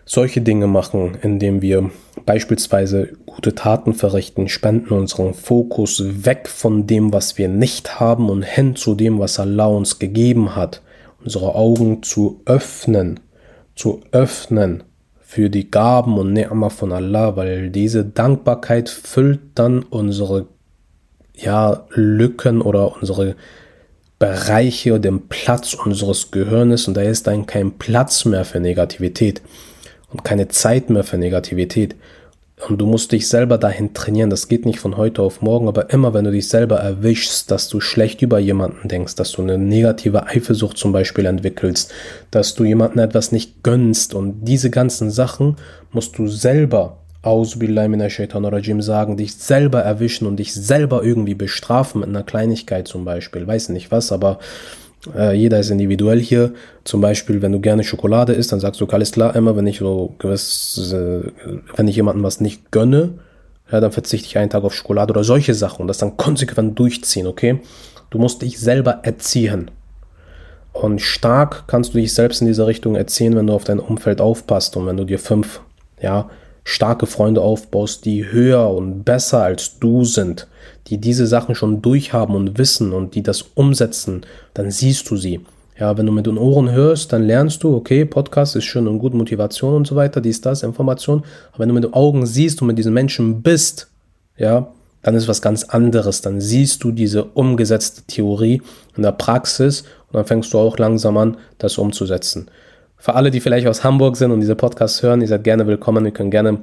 solche 0.10 0.42
Dinge 0.42 0.66
machen, 0.66 1.20
indem 1.22 1.62
wir 1.62 1.92
beispielsweise 2.26 3.10
gute 3.28 3.54
Taten 3.54 3.94
verrichten, 3.94 4.50
spenden 4.50 4.94
unseren 4.94 5.36
Fokus 5.36 6.04
weg 6.26 6.50
von 6.50 6.88
dem, 6.88 7.14
was 7.14 7.38
wir 7.38 7.48
nicht 7.48 8.00
haben 8.00 8.28
und 8.30 8.42
hin 8.42 8.76
zu 8.76 8.96
dem, 8.96 9.20
was 9.20 9.40
Allah 9.40 9.68
uns 9.68 10.00
gegeben 10.00 10.56
hat, 10.56 10.82
unsere 11.24 11.54
Augen 11.54 12.02
zu 12.02 12.42
öffnen, 12.46 13.20
zu 13.76 14.02
öffnen 14.12 14.84
für 15.22 15.52
die 15.52 15.70
Gaben 15.70 16.18
und 16.18 16.34
Ni'mah 16.34 16.72
von 16.72 16.92
Allah, 16.92 17.36
weil 17.36 17.70
diese 17.70 18.04
Dankbarkeit 18.04 18.90
füllt 18.90 19.42
dann 19.54 19.84
unsere 19.84 20.48
ja, 21.36 21.86
Lücken 21.92 22.62
oder 22.62 22.96
unsere 23.00 23.36
Bereiche, 24.18 25.00
den 25.00 25.28
Platz 25.28 25.76
unseres 25.76 26.32
Gehirnes 26.32 26.88
und 26.88 26.98
da 26.98 27.04
ist 27.04 27.28
dann 27.28 27.46
kein 27.46 27.78
Platz 27.78 28.26
mehr 28.26 28.44
für 28.44 28.60
Negativität 28.60 29.44
und 30.12 30.24
keine 30.24 30.48
Zeit 30.48 30.90
mehr 30.90 31.04
für 31.04 31.18
Negativität. 31.18 31.96
Und 32.68 32.82
du 32.82 32.86
musst 32.86 33.14
dich 33.14 33.30
selber 33.30 33.58
dahin 33.58 33.94
trainieren. 33.94 34.30
Das 34.30 34.50
geht 34.50 34.66
nicht 34.66 34.80
von 34.80 34.98
heute 34.98 35.22
auf 35.22 35.42
morgen, 35.42 35.70
aber 35.70 35.92
immer 35.92 36.14
wenn 36.14 36.26
du 36.26 36.32
dich 36.32 36.50
selber 36.50 36.78
erwischst, 36.78 37.50
dass 37.52 37.70
du 37.70 37.80
schlecht 37.80 38.22
über 38.22 38.38
jemanden 38.38 38.90
denkst, 38.90 39.16
dass 39.16 39.32
du 39.32 39.42
eine 39.42 39.58
negative 39.58 40.28
Eifersucht 40.28 40.78
zum 40.78 40.92
Beispiel 40.92 41.26
entwickelst, 41.26 41.94
dass 42.32 42.56
du 42.56 42.66
jemanden 42.66 43.00
etwas 43.00 43.32
nicht 43.32 43.64
gönnst 43.64 44.14
und 44.14 44.44
diese 44.44 44.70
ganzen 44.70 45.10
Sachen 45.10 45.56
musst 45.94 46.18
du 46.18 46.28
selber 46.28 46.98
Rajim 48.52 48.82
sagen, 48.82 49.18
dich 49.18 49.36
selber 49.36 49.82
erwischen 49.82 50.26
und 50.26 50.38
dich 50.38 50.54
selber 50.54 51.04
irgendwie 51.04 51.36
bestrafen 51.36 52.00
mit 52.02 52.10
einer 52.10 52.24
Kleinigkeit 52.24 52.88
zum 52.88 53.04
Beispiel. 53.04 53.46
Weiß 53.46 53.70
nicht 53.70 53.92
was, 53.92 54.12
aber 54.12 54.40
äh, 55.16 55.34
jeder 55.34 55.60
ist 55.60 55.70
individuell 55.70 56.20
hier. 56.20 56.54
Zum 56.84 57.02
Beispiel, 57.02 57.42
wenn 57.42 57.52
du 57.52 57.60
gerne 57.60 57.84
Schokolade 57.84 58.34
isst, 58.34 58.52
dann 58.52 58.60
sagst 58.60 58.82
du, 58.82 58.86
alles 58.88 59.12
klar, 59.12 59.36
immer 59.36 59.56
wenn 59.56 59.68
ich 59.68 59.80
so 59.80 60.16
gewiss, 60.20 60.94
äh, 60.94 61.32
wenn 61.76 61.88
ich 61.88 61.96
jemandem 61.96 62.24
was 62.24 62.42
nicht 62.42 62.72
gönne, 62.72 63.14
ja, 63.72 63.80
dann 63.80 63.92
verzichte 63.92 64.28
ich 64.28 64.38
einen 64.38 64.50
Tag 64.50 64.64
auf 64.64 64.74
Schokolade 64.74 65.12
oder 65.12 65.24
solche 65.24 65.54
Sachen 65.54 65.82
und 65.82 65.88
das 65.88 66.00
dann 66.00 66.18
konsequent 66.18 66.78
durchziehen, 66.78 67.28
okay? 67.28 67.62
Du 68.10 68.18
musst 68.18 68.42
dich 68.42 68.60
selber 68.60 69.00
erziehen. 69.04 69.70
Und 70.74 71.02
stark 71.02 71.66
kannst 71.68 71.94
du 71.94 71.98
dich 71.98 72.14
selbst 72.14 72.42
in 72.42 72.48
dieser 72.48 72.68
Richtung 72.68 72.96
erziehen, 72.96 73.36
wenn 73.36 73.48
du 73.48 73.54
auf 73.54 73.64
dein 73.64 73.80
Umfeld 73.80 74.22
aufpasst 74.22 74.76
und 74.78 74.86
wenn 74.86 74.98
du 74.98 75.06
dir 75.06 75.20
fünf, 75.20 75.62
ja, 76.02 76.30
starke 76.70 77.08
Freunde 77.08 77.42
aufbaust, 77.42 78.06
die 78.06 78.32
höher 78.32 78.70
und 78.70 79.04
besser 79.04 79.42
als 79.42 79.80
du 79.80 80.06
sind, 80.06 80.48
die 80.88 80.98
diese 80.98 81.28
Sachen 81.28 81.56
schon 81.56 81.82
durchhaben 81.82 82.36
und 82.36 82.58
wissen 82.58 82.94
und 82.94 83.16
die 83.16 83.24
das 83.24 83.42
umsetzen, 83.42 84.22
dann 84.54 84.72
siehst 84.72 85.10
du 85.10 85.18
sie. 85.18 85.42
Ja, 85.80 85.98
wenn 85.98 86.06
du 86.06 86.12
mit 86.12 86.28
den 86.28 86.38
Ohren 86.38 86.72
hörst, 86.72 87.14
dann 87.14 87.24
lernst 87.24 87.64
du, 87.64 87.76
okay, 87.76 88.06
Podcast 88.06 88.56
ist 88.56 88.66
schön 88.66 88.88
und 88.88 89.00
gut, 89.00 89.14
Motivation 89.14 89.74
und 89.74 89.88
so 89.88 89.96
weiter, 89.96 90.20
dies, 90.20 90.42
das, 90.42 90.62
Information. 90.62 91.24
Aber 91.52 91.60
wenn 91.60 91.70
du 91.70 91.76
mit 91.76 91.86
den 91.86 91.94
Augen 91.94 92.26
siehst 92.26 92.62
und 92.62 92.68
mit 92.68 92.78
diesen 92.78 92.94
Menschen 92.94 93.42
bist, 93.42 93.88
ja, 94.38 94.68
dann 95.02 95.16
ist 95.16 95.28
was 95.28 95.42
ganz 95.42 95.64
anderes. 95.64 96.22
Dann 96.22 96.42
siehst 96.42 96.84
du 96.84 96.92
diese 96.92 97.24
umgesetzte 97.24 98.04
Theorie 98.04 98.62
in 98.96 99.04
der 99.04 99.14
Praxis 99.14 99.82
und 100.08 100.16
dann 100.18 100.26
fängst 100.26 100.54
du 100.54 100.60
auch 100.60 100.78
langsam 100.78 101.18
an, 101.18 101.38
das 101.58 101.78
umzusetzen. 101.78 102.50
Für 103.00 103.16
alle, 103.16 103.32
die 103.32 103.40
vielleicht 103.40 103.66
aus 103.66 103.84
Hamburg 103.84 104.18
sind 104.18 104.32
und 104.32 104.42
diese 104.42 104.56
Podcasts 104.56 105.02
hören, 105.02 105.22
ihr 105.22 105.28
seid 105.28 105.44
gerne 105.44 105.66
willkommen. 105.66 106.04
Wir 106.04 106.12
können 106.12 106.32
gerne 106.32 106.60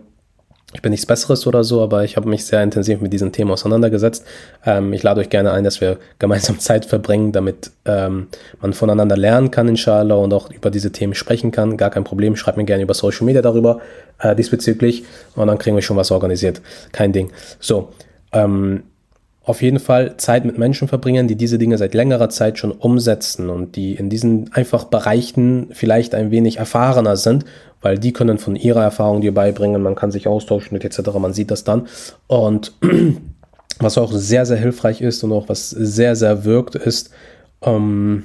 ich 0.75 0.83
bin 0.83 0.91
nichts 0.91 1.07
Besseres 1.07 1.47
oder 1.47 1.63
so, 1.65 1.81
aber 1.81 2.05
ich 2.05 2.17
habe 2.17 2.29
mich 2.29 2.45
sehr 2.45 2.63
intensiv 2.63 3.01
mit 3.01 3.13
diesem 3.13 3.33
Thema 3.33 3.53
auseinandergesetzt. 3.53 4.27
Ähm, 4.65 4.93
ich 4.93 5.03
lade 5.03 5.21
euch 5.21 5.31
gerne 5.31 5.53
ein, 5.53 5.65
dass 5.65 5.81
wir 5.81 5.97
gemeinsam 6.19 6.59
Zeit 6.59 6.85
verbringen, 6.85 7.33
damit 7.33 7.71
ähm, 7.85 8.27
man 8.61 8.73
voneinander 8.73 9.17
lernen 9.17 9.51
kann, 9.51 9.69
inshallah, 9.69 10.17
und 10.17 10.35
auch 10.35 10.51
über 10.51 10.71
diese 10.71 10.93
Themen 10.93 11.15
sprechen 11.15 11.53
kann. 11.53 11.77
Gar 11.77 11.91
kein 11.91 12.05
Problem, 12.05 12.37
schreibt 12.37 12.59
mir 12.59 12.65
gerne 12.65 12.83
über 12.83 12.95
Social 12.95 13.25
Media 13.25 13.43
darüber 13.43 13.81
äh, 14.19 14.35
diesbezüglich 14.35 15.05
und 15.37 15.47
dann 15.47 15.57
kriegen 15.57 15.77
wir 15.77 15.83
schon 15.83 15.97
was 15.97 16.11
organisiert. 16.11 16.61
Kein 16.93 17.13
Ding. 17.13 17.31
So, 17.61 17.93
ähm, 18.33 18.83
auf 19.47 19.63
jeden 19.63 19.79
Fall 19.79 20.17
Zeit 20.17 20.45
mit 20.45 20.59
Menschen 20.59 20.89
verbringen, 20.89 21.29
die 21.29 21.37
diese 21.37 21.57
Dinge 21.57 21.79
seit 21.79 21.95
längerer 21.95 22.29
Zeit 22.29 22.59
schon 22.59 22.73
umsetzen 22.73 23.49
und 23.49 23.77
die 23.77 23.95
in 23.95 24.11
diesen 24.11 24.53
einfach 24.53 24.85
Bereichen 24.85 25.69
vielleicht 25.71 26.17
ein 26.17 26.33
wenig 26.33 26.57
erfahrener 26.57 27.17
sind, 27.17 27.45
weil 27.81 27.97
die 27.97 28.13
können 28.13 28.39
von 28.39 28.57
ihrer 28.57 28.83
Erfahrung 28.83 29.21
dir 29.21 29.33
beibringen, 29.33 29.81
man 29.83 29.95
kann 29.95 30.11
sich 30.11 30.27
austauschen 30.27 30.77
etc., 30.81 31.13
man 31.21 31.33
sieht 31.33 31.53
das 31.53 31.63
dann. 31.63 31.87
Und 32.27 32.73
was 33.79 33.97
auch 33.99 34.13
sehr, 34.13 34.47
sehr 34.47 34.57
hilfreich 34.57 35.01
ist 35.01 35.23
und 35.23 35.31
auch 35.31 35.49
was 35.49 35.71
sehr, 35.71 36.17
sehr 36.17 36.45
wirkt, 36.45 36.75
ist, 36.75 37.11
ähm, 37.63 38.25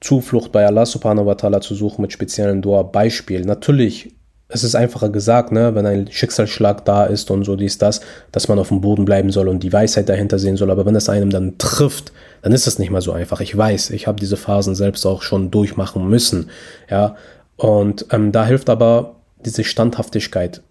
Zuflucht 0.00 0.52
bei 0.52 0.66
Allah 0.66 0.86
subhanahu 0.86 1.26
wa 1.26 1.32
ta'ala 1.32 1.60
zu 1.60 1.74
suchen 1.74 2.00
mit 2.02 2.12
speziellen 2.12 2.62
Dua. 2.62 2.82
Beispiel. 2.82 3.42
Natürlich 3.42 4.14
es 4.54 4.62
ist 4.62 4.76
einfacher 4.76 5.08
gesagt, 5.08 5.50
ne, 5.50 5.74
wenn 5.74 5.84
ein 5.84 6.10
Schicksalsschlag 6.10 6.84
da 6.84 7.06
ist 7.06 7.28
und 7.32 7.42
so 7.42 7.56
dies, 7.56 7.76
das, 7.76 8.00
dass 8.30 8.46
man 8.46 8.60
auf 8.60 8.68
dem 8.68 8.80
Boden 8.80 9.04
bleiben 9.04 9.32
soll 9.32 9.48
und 9.48 9.64
die 9.64 9.72
Weisheit 9.72 10.08
dahinter 10.08 10.38
sehen 10.38 10.56
soll. 10.56 10.70
Aber 10.70 10.86
wenn 10.86 10.94
es 10.94 11.08
einem 11.08 11.30
dann 11.30 11.58
trifft, 11.58 12.12
dann 12.42 12.52
ist 12.52 12.68
es 12.68 12.78
nicht 12.78 12.90
mal 12.90 13.00
so 13.00 13.10
einfach. 13.10 13.40
Ich 13.40 13.56
weiß, 13.56 13.90
ich 13.90 14.06
habe 14.06 14.20
diese 14.20 14.36
Phasen 14.36 14.76
selbst 14.76 15.06
auch 15.06 15.22
schon 15.22 15.50
durchmachen 15.50 16.08
müssen. 16.08 16.50
Ja, 16.88 17.16
und 17.56 18.06
ähm, 18.12 18.30
da 18.30 18.46
hilft 18.46 18.70
aber 18.70 19.16
diese 19.44 19.64
Standhaftigkeit, 19.64 20.62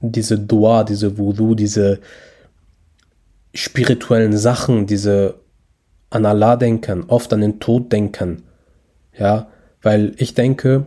diese 0.00 0.38
Dua, 0.38 0.84
diese 0.84 1.16
Voodoo, 1.16 1.54
diese 1.54 2.00
spirituellen 3.54 4.36
Sachen, 4.36 4.86
diese 4.86 5.36
an 6.10 6.26
Allah 6.26 6.56
denken, 6.56 7.04
oft 7.08 7.32
an 7.32 7.40
den 7.40 7.60
Tod 7.60 7.90
denken. 7.90 8.42
Ja, 9.18 9.48
weil 9.80 10.12
ich 10.18 10.34
denke, 10.34 10.86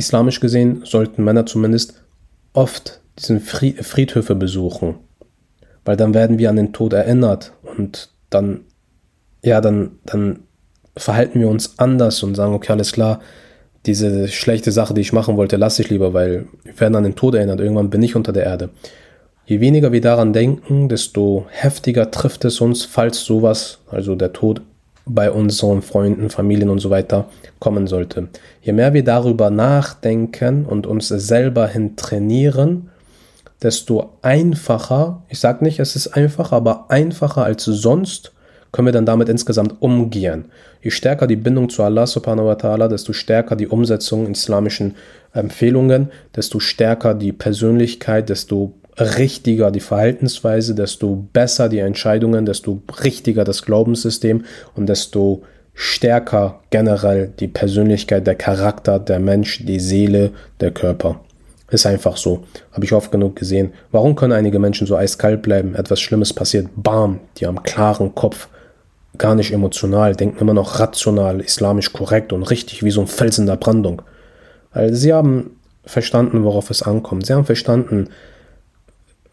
islamisch 0.00 0.40
gesehen 0.40 0.82
sollten 0.84 1.22
Männer 1.22 1.46
zumindest 1.46 2.02
oft 2.52 3.00
diesen 3.18 3.40
Friedhöfe 3.40 4.34
besuchen, 4.34 4.96
weil 5.84 5.96
dann 5.96 6.14
werden 6.14 6.38
wir 6.38 6.50
an 6.50 6.56
den 6.56 6.72
Tod 6.72 6.92
erinnert 6.92 7.52
und 7.76 8.10
dann, 8.30 8.62
ja, 9.44 9.60
dann, 9.60 9.92
dann 10.04 10.40
verhalten 10.96 11.38
wir 11.38 11.48
uns 11.48 11.78
anders 11.78 12.22
und 12.22 12.34
sagen, 12.34 12.54
okay, 12.54 12.72
alles 12.72 12.92
klar, 12.92 13.20
diese 13.86 14.28
schlechte 14.28 14.72
Sache, 14.72 14.94
die 14.94 15.00
ich 15.00 15.12
machen 15.12 15.36
wollte, 15.36 15.56
lasse 15.56 15.82
ich 15.82 15.90
lieber, 15.90 16.12
weil 16.12 16.46
wir 16.64 16.80
werden 16.80 16.96
an 16.96 17.04
den 17.04 17.14
Tod 17.14 17.34
erinnert, 17.34 17.60
irgendwann 17.60 17.90
bin 17.90 18.02
ich 18.02 18.16
unter 18.16 18.32
der 18.32 18.44
Erde. 18.44 18.70
Je 19.46 19.60
weniger 19.60 19.92
wir 19.92 20.00
daran 20.00 20.32
denken, 20.32 20.88
desto 20.88 21.46
heftiger 21.50 22.10
trifft 22.10 22.44
es 22.44 22.60
uns, 22.60 22.84
falls 22.84 23.24
sowas, 23.24 23.78
also 23.90 24.14
der 24.14 24.32
Tod 24.32 24.62
bei 25.06 25.30
unseren 25.30 25.82
Freunden, 25.82 26.30
Familien 26.30 26.70
und 26.70 26.78
so 26.78 26.90
weiter 26.90 27.26
kommen 27.58 27.86
sollte. 27.86 28.28
Je 28.62 28.72
mehr 28.72 28.94
wir 28.94 29.04
darüber 29.04 29.50
nachdenken 29.50 30.66
und 30.66 30.86
uns 30.86 31.08
selber 31.08 31.66
hin 31.66 31.96
trainieren, 31.96 32.90
desto 33.62 34.14
einfacher, 34.22 35.22
ich 35.28 35.38
sage 35.38 35.64
nicht, 35.64 35.80
es 35.80 35.96
ist 35.96 36.08
einfach, 36.08 36.52
aber 36.52 36.90
einfacher 36.90 37.44
als 37.44 37.64
sonst, 37.64 38.32
können 38.72 38.86
wir 38.86 38.92
dann 38.92 39.06
damit 39.06 39.28
insgesamt 39.28 39.82
umgehen. 39.82 40.46
Je 40.80 40.90
stärker 40.90 41.26
die 41.26 41.36
Bindung 41.36 41.68
zu 41.68 41.82
Allah 41.82 42.06
subhanahu 42.06 42.46
wa 42.46 42.52
ta'ala, 42.54 42.88
desto 42.88 43.12
stärker 43.12 43.56
die 43.56 43.66
Umsetzung 43.66 44.30
islamischen 44.30 44.94
Empfehlungen, 45.32 46.10
desto 46.36 46.60
stärker 46.60 47.14
die 47.14 47.32
Persönlichkeit, 47.32 48.28
desto 48.28 48.74
richtiger 49.00 49.70
die 49.70 49.80
Verhaltensweise, 49.80 50.74
desto 50.74 51.26
besser 51.32 51.68
die 51.68 51.78
Entscheidungen, 51.78 52.46
desto 52.46 52.82
richtiger 53.02 53.44
das 53.44 53.62
Glaubenssystem 53.62 54.44
und 54.76 54.88
desto 54.88 55.42
stärker 55.74 56.60
generell 56.70 57.32
die 57.40 57.48
Persönlichkeit, 57.48 58.26
der 58.26 58.34
Charakter, 58.34 58.98
der 58.98 59.18
Mensch, 59.18 59.64
die 59.64 59.80
Seele, 59.80 60.32
der 60.60 60.72
Körper. 60.72 61.20
Ist 61.70 61.86
einfach 61.86 62.16
so. 62.16 62.44
Habe 62.72 62.84
ich 62.84 62.92
oft 62.92 63.12
genug 63.12 63.36
gesehen. 63.36 63.72
Warum 63.92 64.16
können 64.16 64.32
einige 64.32 64.58
Menschen 64.58 64.86
so 64.86 64.96
eiskalt 64.96 65.40
bleiben? 65.40 65.74
Etwas 65.76 66.00
Schlimmes 66.00 66.32
passiert. 66.32 66.68
Bam, 66.74 67.20
die 67.36 67.46
haben 67.46 67.62
klaren 67.62 68.14
Kopf. 68.14 68.48
Gar 69.16 69.36
nicht 69.36 69.52
emotional, 69.52 70.16
denken 70.16 70.40
immer 70.40 70.54
noch 70.54 70.80
rational, 70.80 71.40
islamisch 71.40 71.92
korrekt 71.92 72.32
und 72.32 72.42
richtig 72.42 72.82
wie 72.82 72.90
so 72.90 73.00
ein 73.00 73.06
Fels 73.06 73.38
in 73.38 73.46
der 73.46 73.56
Brandung. 73.56 74.02
Weil 74.72 74.94
sie 74.94 75.12
haben 75.12 75.56
verstanden, 75.84 76.44
worauf 76.44 76.70
es 76.70 76.82
ankommt. 76.82 77.26
Sie 77.26 77.32
haben 77.32 77.44
verstanden, 77.44 78.08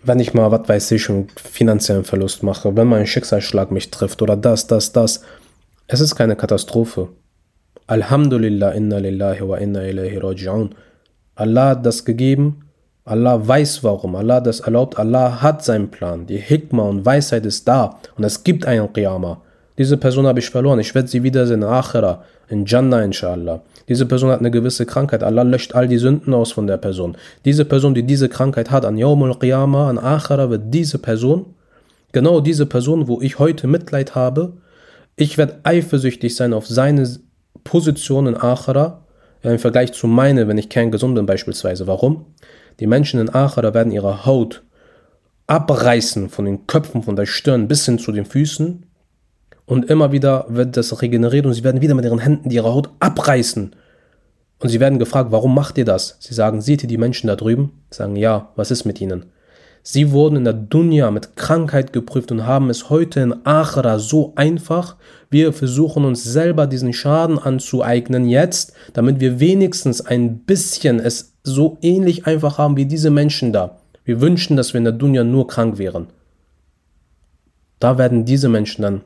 wenn 0.04 0.20
ich 0.20 0.34
mal, 0.34 0.52
was 0.52 0.70
weiß 0.70 0.92
ich, 0.92 1.10
einen 1.10 1.28
finanziellen 1.30 2.04
Verlust 2.04 2.44
mache, 2.44 2.76
wenn 2.76 2.88
mal 2.88 3.00
ein 3.00 3.08
Schicksalsschlag 3.08 3.72
mich 3.72 3.92
trifft 3.92 4.22
oder 4.22 4.38
das, 4.38 4.68
das, 4.68 4.92
das, 4.92 5.22
es 5.88 6.00
ist 6.00 6.16
keine 6.16 6.36
Katastrophe. 6.36 7.10
Alhamdulillah, 7.88 8.72
inna 8.72 8.98
lillahi 8.98 9.48
wa 9.48 9.58
inna 9.58 9.84
ilaihi 9.84 10.18
raji'un. 10.18 10.72
Allah 11.36 11.70
hat 11.70 11.86
das 11.86 12.04
gegeben, 12.04 12.68
Allah 13.06 13.48
weiß 13.48 13.84
warum, 13.84 14.16
Allah 14.16 14.42
das 14.42 14.60
erlaubt, 14.60 15.00
Allah 15.00 15.42
hat 15.42 15.64
seinen 15.64 15.90
Plan. 15.90 16.26
Die 16.26 16.38
Hikmah 16.38 16.84
und 16.84 17.06
Weisheit 17.06 17.46
ist 17.46 17.68
da 17.68 18.00
und 18.18 18.24
es 18.26 18.44
gibt 18.44 18.66
einen 18.66 18.92
Qiyamah. 18.92 19.42
Diese 19.78 19.98
Person 19.98 20.26
habe 20.26 20.40
ich 20.40 20.50
verloren, 20.50 20.80
ich 20.80 20.96
werde 20.96 21.08
sie 21.08 21.22
wiedersehen 21.22 21.62
in 21.62 21.68
Akhira, 21.68 22.24
in 22.50 22.66
Jannah 22.66 23.04
inshallah. 23.04 23.62
Diese 23.88 24.06
Person 24.06 24.32
hat 24.32 24.40
eine 24.40 24.50
gewisse 24.50 24.86
Krankheit. 24.86 25.24
Allah 25.24 25.44
löscht 25.44 25.76
all 25.76 25.88
die 25.88 26.00
Sünden 26.00 26.34
aus 26.34 26.52
von 26.52 26.66
der 26.66 26.78
Person. 26.78 27.16
Diese 27.46 27.64
Person, 27.64 27.94
die 27.94 28.04
diese 28.04 28.28
Krankheit 28.28 28.72
hat, 28.72 28.86
an 28.86 28.98
Yawmul 28.98 29.38
Qiyamah, 29.38 29.90
an 29.90 30.00
Akhira, 30.00 30.50
wird 30.50 30.74
diese 30.74 30.98
Person, 30.98 31.54
genau 32.12 32.42
diese 32.42 32.66
Person, 32.66 33.08
wo 33.08 33.22
ich 33.22 33.38
heute 33.38 33.68
Mitleid 33.68 34.16
habe, 34.16 34.54
ich 35.16 35.38
werde 35.38 35.60
eifersüchtig 35.64 36.36
sein 36.36 36.54
auf 36.54 36.68
seine 36.68 37.08
Position 37.64 38.28
in 38.28 38.36
Akhira, 38.36 39.04
im 39.44 39.60
Vergleich 39.60 39.94
zu 39.94 40.08
meine, 40.08 40.48
wenn 40.48 40.58
ich 40.58 40.70
kerngesund 40.70 41.14
bin 41.16 41.26
beispielsweise. 41.28 41.86
Warum? 41.86 42.26
Die 42.80 42.88
Menschen 42.88 43.20
in 43.20 43.30
Akhira 43.30 43.74
werden 43.74 43.92
ihre 43.92 44.26
Haut 44.26 44.64
abreißen 45.46 46.30
von 46.30 46.46
den 46.46 46.68
Köpfen, 46.68 47.04
von 47.04 47.16
der 47.16 47.26
Stirn 47.28 47.68
bis 47.68 47.86
hin 47.86 48.00
zu 48.00 48.12
den 48.12 48.26
Füßen 48.26 48.87
und 49.68 49.90
immer 49.92 50.14
wieder 50.14 50.46
wird 50.48 50.78
das 50.78 51.02
regeneriert 51.02 51.46
und 51.46 51.54
sie 51.54 51.64
werden 51.64 51.82
wieder 51.82 51.94
mit 51.94 52.06
ihren 52.06 52.20
Händen 52.20 52.50
ihre 52.50 52.74
Haut 52.74 52.90
abreißen. 53.00 53.76
Und 54.60 54.70
sie 54.70 54.80
werden 54.80 54.98
gefragt, 54.98 55.32
warum 55.32 55.54
macht 55.54 55.78
ihr 55.78 55.86
das? 55.86 56.16
Sie 56.20 56.34
sagen, 56.34 56.62
seht 56.62 56.82
ihr 56.84 56.90
die 56.90 56.98
Menschen 56.98 57.28
da 57.28 57.36
drüben? 57.36 57.74
Sie 57.92 57.98
sagen, 57.98 58.16
ja, 58.16 58.50
was 58.56 58.72
ist 58.72 58.86
mit 58.86 59.02
ihnen? 59.02 59.26
Sie 59.84 60.12
wurden 60.12 60.38
in 60.38 60.44
der 60.46 60.54
Dunya 60.54 61.12
mit 61.12 61.36
Krankheit 61.36 61.94
geprüft 61.94 62.32
und 62.32 62.46
haben 62.46 62.70
es 62.70 62.90
heute 62.90 63.20
in 63.20 63.46
Achra 63.46 64.00
so 64.00 64.34
einfach. 64.36 64.96
Wir 65.30 65.52
versuchen 65.52 66.06
uns 66.06 66.24
selber 66.24 66.66
diesen 66.66 66.94
Schaden 66.94 67.38
anzueignen 67.38 68.28
jetzt, 68.28 68.74
damit 68.94 69.20
wir 69.20 69.40
wenigstens 69.42 70.02
ein 70.02 70.40
bisschen 70.40 71.00
es 71.00 71.34
so 71.44 71.78
ähnlich 71.82 72.26
einfach 72.26 72.58
haben 72.58 72.78
wie 72.78 72.86
diese 72.86 73.10
Menschen 73.10 73.52
da. 73.52 73.80
Wir 74.06 74.22
wünschen, 74.22 74.56
dass 74.56 74.74
wir 74.74 74.80
in 74.80 74.86
der 74.86 74.94
Dunya 74.94 75.26
nur 75.26 75.48
krank 75.48 75.78
wären. 75.78 76.08
Da 77.80 77.98
werden 77.98 78.24
diese 78.26 78.50
Menschen 78.50 78.82
dann 78.82 79.02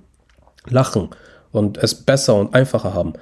lachen 0.68 1.10
und 1.52 1.78
es 1.78 1.96
besser 1.96 2.36
und 2.36 2.54
einfacher 2.54 2.94
haben. 2.94 3.14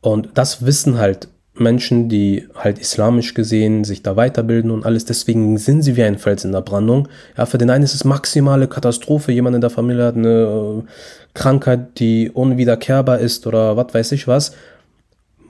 Und 0.00 0.30
das 0.34 0.64
wissen 0.64 0.98
halt 0.98 1.28
Menschen, 1.60 2.08
die 2.08 2.48
halt 2.54 2.78
islamisch 2.78 3.34
gesehen 3.34 3.84
sich 3.84 4.02
da 4.02 4.16
weiterbilden 4.16 4.70
und 4.70 4.86
alles. 4.86 5.04
Deswegen 5.04 5.58
sind 5.58 5.82
sie 5.82 5.96
wie 5.96 6.04
ein 6.04 6.18
Fels 6.18 6.44
in 6.44 6.52
der 6.52 6.60
Brandung. 6.60 7.08
Ja, 7.36 7.46
für 7.46 7.58
den 7.58 7.70
einen 7.70 7.84
ist 7.84 7.94
es 7.94 8.04
maximale 8.04 8.68
Katastrophe. 8.68 9.32
Jemand 9.32 9.56
in 9.56 9.60
der 9.60 9.70
Familie 9.70 10.04
hat 10.04 10.16
eine 10.16 10.84
äh, 10.84 10.90
Krankheit, 11.34 11.98
die 11.98 12.30
unwiederkehrbar 12.30 13.18
ist 13.18 13.46
oder 13.46 13.76
was 13.76 13.92
weiß 13.92 14.12
ich 14.12 14.28
was. 14.28 14.52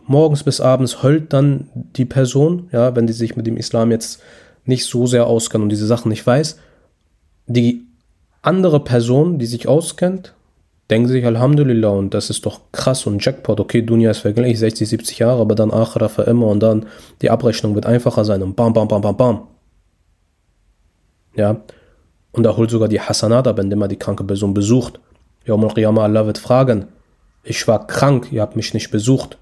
Morgens 0.06 0.42
bis 0.42 0.60
abends 0.60 1.02
heult 1.02 1.32
dann 1.32 1.68
die 1.74 2.06
Person, 2.06 2.68
ja, 2.72 2.96
wenn 2.96 3.06
die 3.06 3.12
sich 3.12 3.36
mit 3.36 3.46
dem 3.46 3.58
Islam 3.58 3.90
jetzt 3.90 4.22
nicht 4.64 4.86
so 4.86 5.06
sehr 5.06 5.26
auskennt 5.26 5.62
und 5.62 5.68
diese 5.68 5.86
Sachen 5.86 6.08
nicht 6.08 6.26
weiß. 6.26 6.58
Die 7.46 7.86
andere 8.40 8.80
Person, 8.80 9.38
die 9.38 9.46
sich 9.46 9.68
auskennt, 9.68 10.34
denken 10.90 11.08
sich 11.08 11.24
Alhamdulillah 11.24 11.90
und 11.90 12.14
das 12.14 12.30
ist 12.30 12.46
doch 12.46 12.60
krass 12.72 13.06
und 13.06 13.24
Jackpot. 13.24 13.60
Okay, 13.60 13.82
Dunja 13.82 14.10
ist 14.10 14.18
vergleich 14.18 14.58
60, 14.58 14.88
70 14.88 15.18
Jahre, 15.18 15.40
aber 15.40 15.54
dann 15.54 15.70
Akhira 15.70 16.08
für 16.08 16.22
immer 16.22 16.46
und 16.46 16.60
dann 16.60 16.86
die 17.20 17.30
Abrechnung 17.30 17.74
wird 17.74 17.86
einfacher 17.86 18.24
sein 18.24 18.42
und 18.42 18.56
bam, 18.56 18.72
bam, 18.72 18.88
bam, 18.88 19.02
bam, 19.02 19.16
bam. 19.16 19.42
Ja, 21.36 21.60
und 22.32 22.46
er 22.46 22.56
holt 22.56 22.70
sogar 22.70 22.88
die 22.88 23.00
Hasanat 23.00 23.46
ab, 23.46 23.58
indem 23.58 23.82
er 23.82 23.88
die 23.88 23.96
kranke 23.96 24.24
Person 24.24 24.54
besucht. 24.54 24.98
Yawm 25.44 25.64
al-Qiyamah, 25.64 26.04
Allah 26.04 26.26
wird 26.26 26.38
fragen, 26.38 26.86
ich 27.44 27.66
war 27.68 27.86
krank, 27.86 28.32
ihr 28.32 28.42
habt 28.42 28.56
mich 28.56 28.74
nicht 28.74 28.90
besucht. 28.90 29.38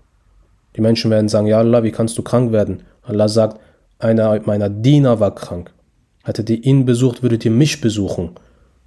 Die 0.77 0.81
Menschen 0.81 1.11
werden 1.11 1.29
sagen, 1.29 1.47
ja 1.47 1.59
Allah, 1.59 1.83
wie 1.83 1.91
kannst 1.91 2.19
du 2.19 2.23
krank 2.23 2.53
werden? 2.53 2.83
Allah 3.03 3.29
sagt, 3.29 3.61
einer 3.99 4.39
meiner 4.45 4.69
Diener 4.69 5.21
war 5.21 5.35
krank. 5.35 5.73
Hättet 6.23 6.51
ihr 6.51 6.63
ihn 6.65 6.85
besucht, 6.85 7.23
würdet 7.23 7.45
ihr 7.45 7.51
mich 7.51 7.81
besuchen 7.81 8.33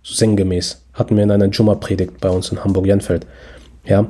so 0.01 0.13
sinngemäß. 0.13 0.85
Hatten 0.93 1.15
wir 1.15 1.23
in 1.23 1.31
einer 1.31 1.49
Jumma-Predigt 1.49 2.19
bei 2.19 2.29
uns 2.29 2.51
in 2.51 2.63
Hamburg-Jenfeld. 2.63 3.25
Ja. 3.85 4.07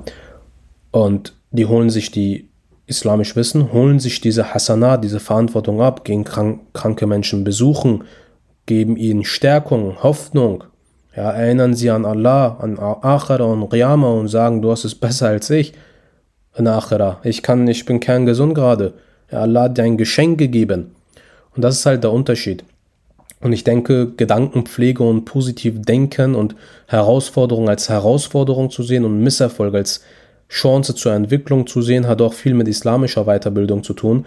Und 0.92 1.34
die 1.52 1.66
holen 1.66 1.90
sich 1.90 2.12
die 2.12 2.50
islamisch 2.86 3.36
Wissen, 3.36 3.72
holen 3.72 4.00
sich 4.00 4.20
diese 4.22 4.54
Hasana, 4.54 4.98
diese 4.98 5.20
Verantwortung 5.20 5.82
ab, 5.82 6.04
gehen 6.04 6.24
krank, 6.24 6.62
kranke 6.74 7.06
Menschen 7.06 7.44
besuchen, 7.44 8.04
geben 8.66 8.98
ihnen 8.98 9.24
Stärkung, 9.24 10.02
Hoffnung, 10.02 10.64
ja, 11.16 11.32
erinnern 11.32 11.76
sie 11.76 11.90
an 11.90 12.06
Allah, 12.06 12.58
an 12.60 12.80
Akhira 12.80 13.44
und 13.44 13.64
Riyama 13.64 14.12
und 14.12 14.28
sagen, 14.28 14.62
du 14.62 14.72
hast 14.72 14.86
es 14.86 14.96
besser 14.96 15.28
als 15.28 15.50
ich 15.50 15.74
in 16.58 16.68
Akhira. 16.68 17.20
Ich 17.24 17.44
kann, 17.44 17.68
ich 17.68 17.86
bin 17.86 18.00
kerngesund 18.00 18.56
gerade. 18.56 18.94
Ja, 19.32 19.42
Allah 19.42 19.64
hat 19.64 19.78
dir 19.78 19.84
ein 19.84 19.98
Geschenk 19.98 20.38
gegeben. 20.38 20.96
Und 21.56 21.64
das 21.64 21.80
ist 21.80 21.86
halt 21.86 22.04
der 22.04 22.12
Unterschied. 22.12 22.64
Und 23.42 23.54
ich 23.54 23.64
denke, 23.64 24.12
Gedankenpflege 24.16 25.04
und 25.04 25.26
positiv 25.26 25.82
denken 25.82 26.36
und 26.36 26.56
Herausforderung 26.88 27.70
als 27.70 27.88
Herausforderung 27.88 28.70
zu 28.70 28.84
sehen 28.84 29.06
und 29.06 29.22
Misserfolg 29.22 29.74
als 29.76 30.02
Chance 30.50 30.96
zur 30.96 31.14
Entwicklung 31.14 31.68
zu 31.68 31.82
sehen, 31.82 32.08
hat 32.08 32.22
auch 32.22 32.34
viel 32.34 32.54
mit 32.54 32.68
islamischer 32.68 33.26
Weiterbildung 33.26 33.84
zu 33.84 33.94
tun. 33.94 34.26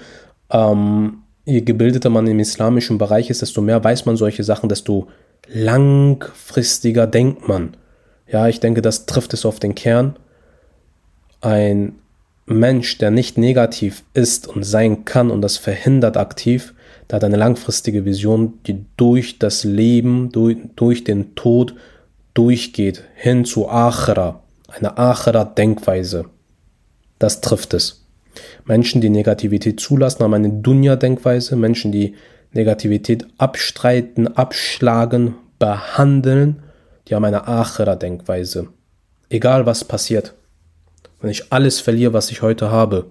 Ähm, 0.50 1.18
je 1.44 1.60
gebildeter 1.60 2.10
man 2.10 2.26
im 2.26 2.38
islamischen 2.38 2.98
Bereich 2.98 3.28
ist, 3.28 3.42
desto 3.42 3.60
mehr 3.60 3.82
weiß 3.82 4.06
man 4.06 4.16
solche 4.16 4.44
Sachen, 4.44 4.68
desto 4.68 5.08
langfristiger 5.48 7.06
denkt 7.06 7.48
man. 7.48 7.76
Ja, 8.30 8.48
ich 8.48 8.60
denke, 8.60 8.80
das 8.80 9.06
trifft 9.06 9.34
es 9.34 9.44
auf 9.44 9.60
den 9.60 9.74
Kern. 9.74 10.16
Ein 11.40 11.96
Mensch, 12.46 12.98
der 12.98 13.10
nicht 13.10 13.36
negativ 13.36 14.04
ist 14.14 14.46
und 14.48 14.62
sein 14.62 15.04
kann 15.04 15.30
und 15.30 15.42
das 15.42 15.56
verhindert 15.56 16.16
aktiv, 16.16 16.72
der 17.12 17.16
hat 17.16 17.24
eine 17.24 17.36
langfristige 17.36 18.06
Vision, 18.06 18.54
die 18.66 18.86
durch 18.96 19.38
das 19.38 19.64
Leben, 19.64 20.32
durch, 20.32 20.56
durch 20.76 21.04
den 21.04 21.34
Tod 21.34 21.74
durchgeht, 22.32 23.04
hin 23.14 23.44
zu 23.44 23.68
Achra, 23.68 24.42
eine 24.68 24.96
Achra-Denkweise. 24.96 26.24
Das 27.18 27.42
trifft 27.42 27.74
es. 27.74 28.06
Menschen, 28.64 29.02
die 29.02 29.10
Negativität 29.10 29.78
zulassen, 29.78 30.22
haben 30.22 30.32
eine 30.32 30.48
Dunya-Denkweise. 30.48 31.54
Menschen, 31.54 31.92
die 31.92 32.14
Negativität 32.54 33.26
abstreiten, 33.36 34.26
abschlagen, 34.34 35.34
behandeln, 35.58 36.62
die 37.08 37.14
haben 37.14 37.26
eine 37.26 37.46
Achra-Denkweise. 37.46 38.68
egal 39.28 39.66
was 39.66 39.84
passiert, 39.84 40.32
wenn 41.20 41.28
ich 41.28 41.52
alles 41.52 41.78
verliere, 41.78 42.14
was 42.14 42.30
ich 42.30 42.40
heute 42.40 42.70
habe, 42.70 43.04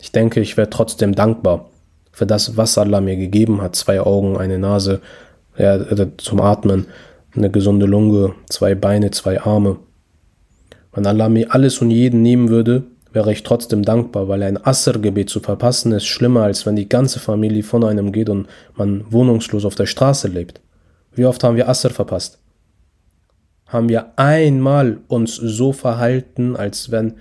ich 0.00 0.12
denke, 0.12 0.38
ich 0.38 0.56
werde 0.56 0.70
trotzdem 0.70 1.16
dankbar 1.16 1.70
für 2.16 2.24
das, 2.24 2.56
was 2.56 2.78
Allah 2.78 3.02
mir 3.02 3.16
gegeben 3.16 3.60
hat. 3.60 3.76
Zwei 3.76 4.00
Augen, 4.00 4.38
eine 4.38 4.58
Nase 4.58 5.02
ja, 5.58 5.78
zum 6.16 6.40
Atmen, 6.40 6.86
eine 7.36 7.50
gesunde 7.50 7.84
Lunge, 7.84 8.32
zwei 8.48 8.74
Beine, 8.74 9.10
zwei 9.10 9.38
Arme. 9.38 9.76
Wenn 10.94 11.06
Allah 11.06 11.28
mir 11.28 11.52
alles 11.52 11.82
und 11.82 11.90
jeden 11.90 12.22
nehmen 12.22 12.48
würde, 12.48 12.84
wäre 13.12 13.32
ich 13.32 13.42
trotzdem 13.42 13.82
dankbar, 13.82 14.28
weil 14.28 14.42
ein 14.44 14.56
Asr-Gebet 14.56 15.28
zu 15.28 15.40
verpassen 15.40 15.92
ist 15.92 16.06
schlimmer, 16.06 16.44
als 16.44 16.64
wenn 16.64 16.74
die 16.74 16.88
ganze 16.88 17.20
Familie 17.20 17.62
von 17.62 17.84
einem 17.84 18.12
geht 18.12 18.30
und 18.30 18.46
man 18.76 19.04
wohnungslos 19.10 19.66
auf 19.66 19.74
der 19.74 19.84
Straße 19.84 20.28
lebt. 20.28 20.62
Wie 21.12 21.26
oft 21.26 21.44
haben 21.44 21.56
wir 21.56 21.68
Asr 21.68 21.90
verpasst? 21.90 22.38
Haben 23.66 23.90
wir 23.90 24.12
einmal 24.16 25.00
uns 25.08 25.36
so 25.36 25.74
verhalten, 25.74 26.56
als 26.56 26.90
wenn, 26.90 27.16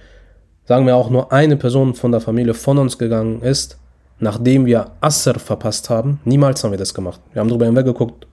sagen 0.63 0.85
wir 0.85 0.95
auch 0.95 1.09
nur 1.09 1.33
eine 1.33 1.57
Person 1.57 1.95
von 1.95 2.13
der 2.13 2.21
Familie 2.21 2.53
von 2.53 2.77
uns 2.77 2.97
gegangen 2.97 3.41
ist, 3.41 3.77
nachdem 4.19 4.65
wir 4.65 4.91
Asr 5.01 5.39
verpasst 5.39 5.89
haben? 5.89 6.19
Niemals 6.25 6.63
haben 6.63 6.71
wir 6.71 6.77
das 6.77 6.93
gemacht. 6.93 7.19
Wir 7.33 7.41
haben 7.41 7.49
drüber 7.49 7.65
hinweggeguckt, 7.65 8.27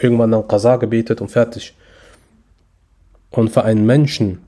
irgendwann 0.00 0.30
dann 0.30 0.46
Qaza 0.48 0.76
gebetet 0.76 1.20
und 1.20 1.30
fertig. 1.30 1.74
Und 3.30 3.50
für 3.50 3.64
einen 3.64 3.84
Menschen, 3.84 4.40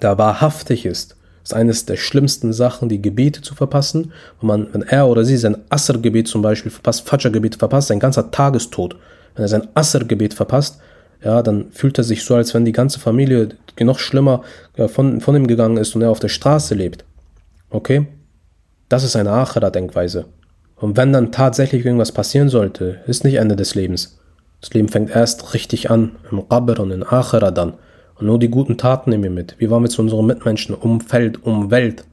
der 0.00 0.18
wahrhaftig 0.18 0.86
ist, 0.86 1.16
ist 1.42 1.54
eines 1.54 1.86
der 1.86 1.96
schlimmsten 1.96 2.52
Sachen, 2.52 2.88
die 2.88 3.02
Gebete 3.02 3.42
zu 3.42 3.54
verpassen. 3.54 4.12
Wenn, 4.40 4.46
man, 4.46 4.68
wenn 4.72 4.82
er 4.82 5.08
oder 5.08 5.24
sie 5.24 5.36
sein 5.36 5.56
Asr-Gebet 5.70 6.28
zum 6.28 6.42
Beispiel 6.42 6.70
verpasst, 6.70 7.08
Fajr-Gebet 7.08 7.56
verpasst, 7.56 7.88
sein 7.88 8.00
ganzer 8.00 8.30
Tagestod. 8.30 8.96
Wenn 9.34 9.44
er 9.44 9.48
sein 9.48 9.68
Asr-Gebet 9.74 10.34
verpasst, 10.34 10.80
ja, 11.24 11.42
dann 11.42 11.70
fühlt 11.70 11.98
er 11.98 12.04
sich 12.04 12.24
so, 12.24 12.34
als 12.34 12.52
wenn 12.54 12.64
die 12.64 12.72
ganze 12.72 12.98
Familie 12.98 13.50
noch 13.80 13.98
schlimmer 13.98 14.42
von, 14.88 15.20
von 15.20 15.36
ihm 15.36 15.46
gegangen 15.46 15.76
ist 15.76 15.94
und 15.94 16.02
er 16.02 16.10
auf 16.10 16.20
der 16.20 16.28
Straße 16.28 16.74
lebt. 16.74 17.04
Okay? 17.70 18.06
Das 18.92 19.04
ist 19.04 19.16
eine 19.16 19.30
Achera-Denkweise. 19.30 20.26
Und 20.76 20.98
wenn 20.98 21.14
dann 21.14 21.32
tatsächlich 21.32 21.86
irgendwas 21.86 22.12
passieren 22.12 22.50
sollte, 22.50 23.00
ist 23.06 23.24
nicht 23.24 23.36
Ende 23.36 23.56
des 23.56 23.74
Lebens. 23.74 24.18
Das 24.60 24.74
Leben 24.74 24.90
fängt 24.90 25.16
erst 25.16 25.54
richtig 25.54 25.90
an, 25.90 26.16
im 26.30 26.46
Qabr 26.46 26.78
und 26.78 26.90
in 26.90 27.02
Achera 27.02 27.50
dann. 27.52 27.72
Und 28.16 28.26
nur 28.26 28.38
die 28.38 28.50
guten 28.50 28.76
Taten 28.76 29.08
nehmen 29.08 29.22
wir 29.22 29.30
mit. 29.30 29.54
Wie 29.56 29.70
waren 29.70 29.82
wir 29.82 29.88
zu 29.88 30.02
unseren 30.02 30.26
Mitmenschen? 30.26 30.74
Umfeld, 30.74 31.42
Umwelt. 31.42 32.04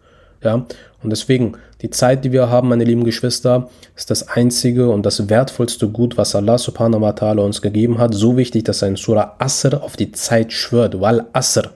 Ja, 0.41 0.65
und 1.03 1.09
deswegen, 1.09 1.57
die 1.81 1.89
Zeit, 1.89 2.23
die 2.23 2.31
wir 2.31 2.49
haben, 2.49 2.69
meine 2.69 2.85
lieben 2.85 3.03
Geschwister, 3.03 3.69
ist 3.97 4.09
das 4.09 4.29
einzige 4.29 4.89
und 4.89 5.05
das 5.05 5.27
wertvollste 5.27 5.89
Gut, 5.89 6.15
was 6.15 6.33
Allah 6.33 6.57
subhanahu 6.57 7.01
wa 7.01 7.09
ta'ala 7.09 7.41
uns 7.41 7.61
gegeben 7.61 7.97
hat. 7.97 8.13
So 8.13 8.37
wichtig, 8.37 8.63
dass 8.63 8.83
er 8.83 8.87
in 8.87 8.95
Surah 8.95 9.35
Asr 9.37 9.83
auf 9.83 9.97
die 9.97 10.13
Zeit 10.13 10.53
schwört. 10.53 11.01
Wal 11.01 11.25
Asr. 11.33 11.71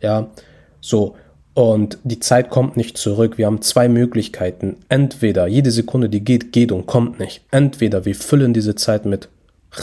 Ja, 0.00 0.28
so. 0.80 1.16
Und 1.54 1.98
die 2.04 2.18
Zeit 2.18 2.48
kommt 2.48 2.76
nicht 2.76 2.96
zurück. 2.96 3.36
Wir 3.36 3.46
haben 3.46 3.60
zwei 3.60 3.88
Möglichkeiten. 3.88 4.76
Entweder 4.88 5.46
jede 5.46 5.70
Sekunde, 5.70 6.08
die 6.08 6.24
geht, 6.24 6.52
geht 6.52 6.72
und 6.72 6.86
kommt 6.86 7.18
nicht. 7.18 7.42
Entweder 7.50 8.04
wir 8.04 8.14
füllen 8.14 8.54
diese 8.54 8.74
Zeit 8.74 9.04
mit 9.04 9.28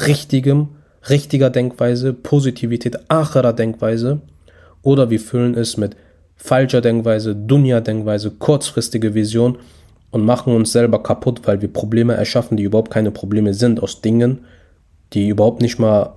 richtigem, 0.07 0.69
richtiger 1.09 1.49
Denkweise, 1.49 2.13
Positivität, 2.13 2.99
acherer 3.09 3.53
Denkweise, 3.53 4.21
oder 4.81 5.09
wir 5.09 5.19
füllen 5.19 5.55
es 5.55 5.77
mit 5.77 5.95
falscher 6.35 6.81
Denkweise, 6.81 7.35
Dunja-Denkweise, 7.35 8.31
kurzfristige 8.31 9.13
Vision 9.13 9.57
und 10.11 10.25
machen 10.25 10.55
uns 10.55 10.71
selber 10.71 11.03
kaputt, 11.03 11.41
weil 11.45 11.61
wir 11.61 11.71
Probleme 11.71 12.13
erschaffen, 12.13 12.57
die 12.57 12.63
überhaupt 12.63 12.91
keine 12.91 13.11
Probleme 13.11 13.53
sind, 13.53 13.83
aus 13.83 14.01
Dingen, 14.01 14.39
die 15.13 15.27
überhaupt 15.27 15.61
nicht 15.61 15.79
mal 15.79 16.13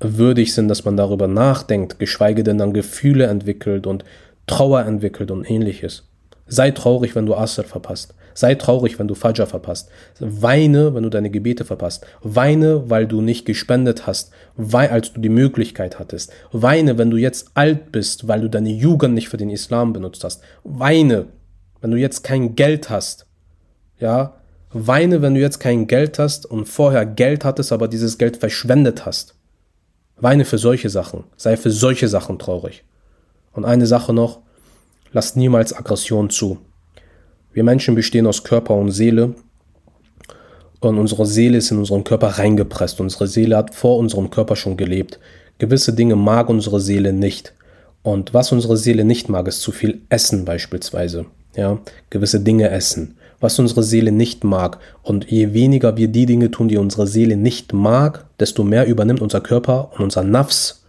würdig 0.00 0.54
sind, 0.54 0.68
dass 0.68 0.84
man 0.84 0.96
darüber 0.96 1.28
nachdenkt, 1.28 1.98
geschweige 1.98 2.42
denn 2.42 2.58
dann 2.58 2.72
Gefühle 2.72 3.26
entwickelt 3.26 3.86
und 3.86 4.04
Trauer 4.46 4.84
entwickelt 4.84 5.30
und 5.30 5.48
ähnliches. 5.48 6.08
Sei 6.46 6.70
traurig, 6.70 7.14
wenn 7.14 7.26
du 7.26 7.34
Asr 7.34 7.64
verpasst. 7.64 8.14
Sei 8.34 8.54
traurig, 8.54 8.98
wenn 8.98 9.08
du 9.08 9.14
Fajr 9.14 9.46
verpasst. 9.46 9.90
Weine, 10.18 10.94
wenn 10.94 11.02
du 11.02 11.10
deine 11.10 11.30
Gebete 11.30 11.64
verpasst. 11.64 12.06
Weine, 12.22 12.88
weil 12.88 13.06
du 13.06 13.20
nicht 13.20 13.44
gespendet 13.44 14.06
hast, 14.06 14.32
weil, 14.56 14.88
als 14.88 15.12
du 15.12 15.20
die 15.20 15.28
Möglichkeit 15.28 15.98
hattest. 15.98 16.32
Weine, 16.50 16.98
wenn 16.98 17.10
du 17.10 17.16
jetzt 17.16 17.50
alt 17.54 17.92
bist, 17.92 18.28
weil 18.28 18.40
du 18.40 18.48
deine 18.48 18.70
Jugend 18.70 19.14
nicht 19.14 19.28
für 19.28 19.36
den 19.36 19.50
Islam 19.50 19.92
benutzt 19.92 20.24
hast. 20.24 20.42
Weine, 20.64 21.26
wenn 21.80 21.90
du 21.90 21.98
jetzt 21.98 22.24
kein 22.24 22.54
Geld 22.54 22.90
hast. 22.90 23.26
Ja, 23.98 24.36
weine, 24.72 25.22
wenn 25.22 25.34
du 25.34 25.40
jetzt 25.40 25.60
kein 25.60 25.86
Geld 25.86 26.18
hast 26.18 26.46
und 26.46 26.66
vorher 26.66 27.04
Geld 27.04 27.44
hattest, 27.44 27.72
aber 27.72 27.88
dieses 27.88 28.18
Geld 28.18 28.38
verschwendet 28.38 29.04
hast. 29.04 29.34
Weine 30.16 30.44
für 30.44 30.58
solche 30.58 30.88
Sachen. 30.88 31.24
Sei 31.36 31.56
für 31.56 31.70
solche 31.70 32.08
Sachen 32.08 32.38
traurig. 32.38 32.84
Und 33.52 33.64
eine 33.64 33.86
Sache 33.86 34.12
noch, 34.12 34.40
lass 35.12 35.36
niemals 35.36 35.72
Aggression 35.72 36.30
zu. 36.30 36.58
Wir 37.52 37.64
Menschen 37.64 37.94
bestehen 37.94 38.26
aus 38.26 38.44
Körper 38.44 38.74
und 38.74 38.92
Seele 38.92 39.34
und 40.82 40.98
unsere 40.98 41.26
Seele 41.26 41.58
ist 41.58 41.70
in 41.70 41.78
unseren 41.78 42.02
Körper 42.02 42.26
reingepresst. 42.26 43.00
Unsere 43.00 43.28
Seele 43.28 43.56
hat 43.56 43.72
vor 43.72 43.98
unserem 43.98 44.30
Körper 44.30 44.56
schon 44.56 44.76
gelebt. 44.76 45.20
Gewisse 45.58 45.92
Dinge 45.92 46.16
mag 46.16 46.48
unsere 46.48 46.80
Seele 46.80 47.12
nicht. 47.12 47.54
Und 48.02 48.34
was 48.34 48.50
unsere 48.50 48.76
Seele 48.76 49.04
nicht 49.04 49.28
mag, 49.28 49.46
ist 49.46 49.60
zu 49.60 49.70
viel 49.70 50.00
Essen 50.08 50.44
beispielsweise. 50.44 51.26
Ja, 51.54 51.78
gewisse 52.10 52.40
Dinge 52.40 52.68
essen. 52.70 53.16
Was 53.38 53.60
unsere 53.60 53.84
Seele 53.84 54.10
nicht 54.10 54.42
mag. 54.42 54.78
Und 55.04 55.30
je 55.30 55.52
weniger 55.52 55.96
wir 55.96 56.08
die 56.08 56.26
Dinge 56.26 56.50
tun, 56.50 56.66
die 56.66 56.78
unsere 56.78 57.06
Seele 57.06 57.36
nicht 57.36 57.72
mag, 57.72 58.24
desto 58.40 58.64
mehr 58.64 58.86
übernimmt 58.88 59.20
unser 59.20 59.40
Körper 59.40 59.92
und 59.94 60.00
unser 60.02 60.24
Nafs 60.24 60.81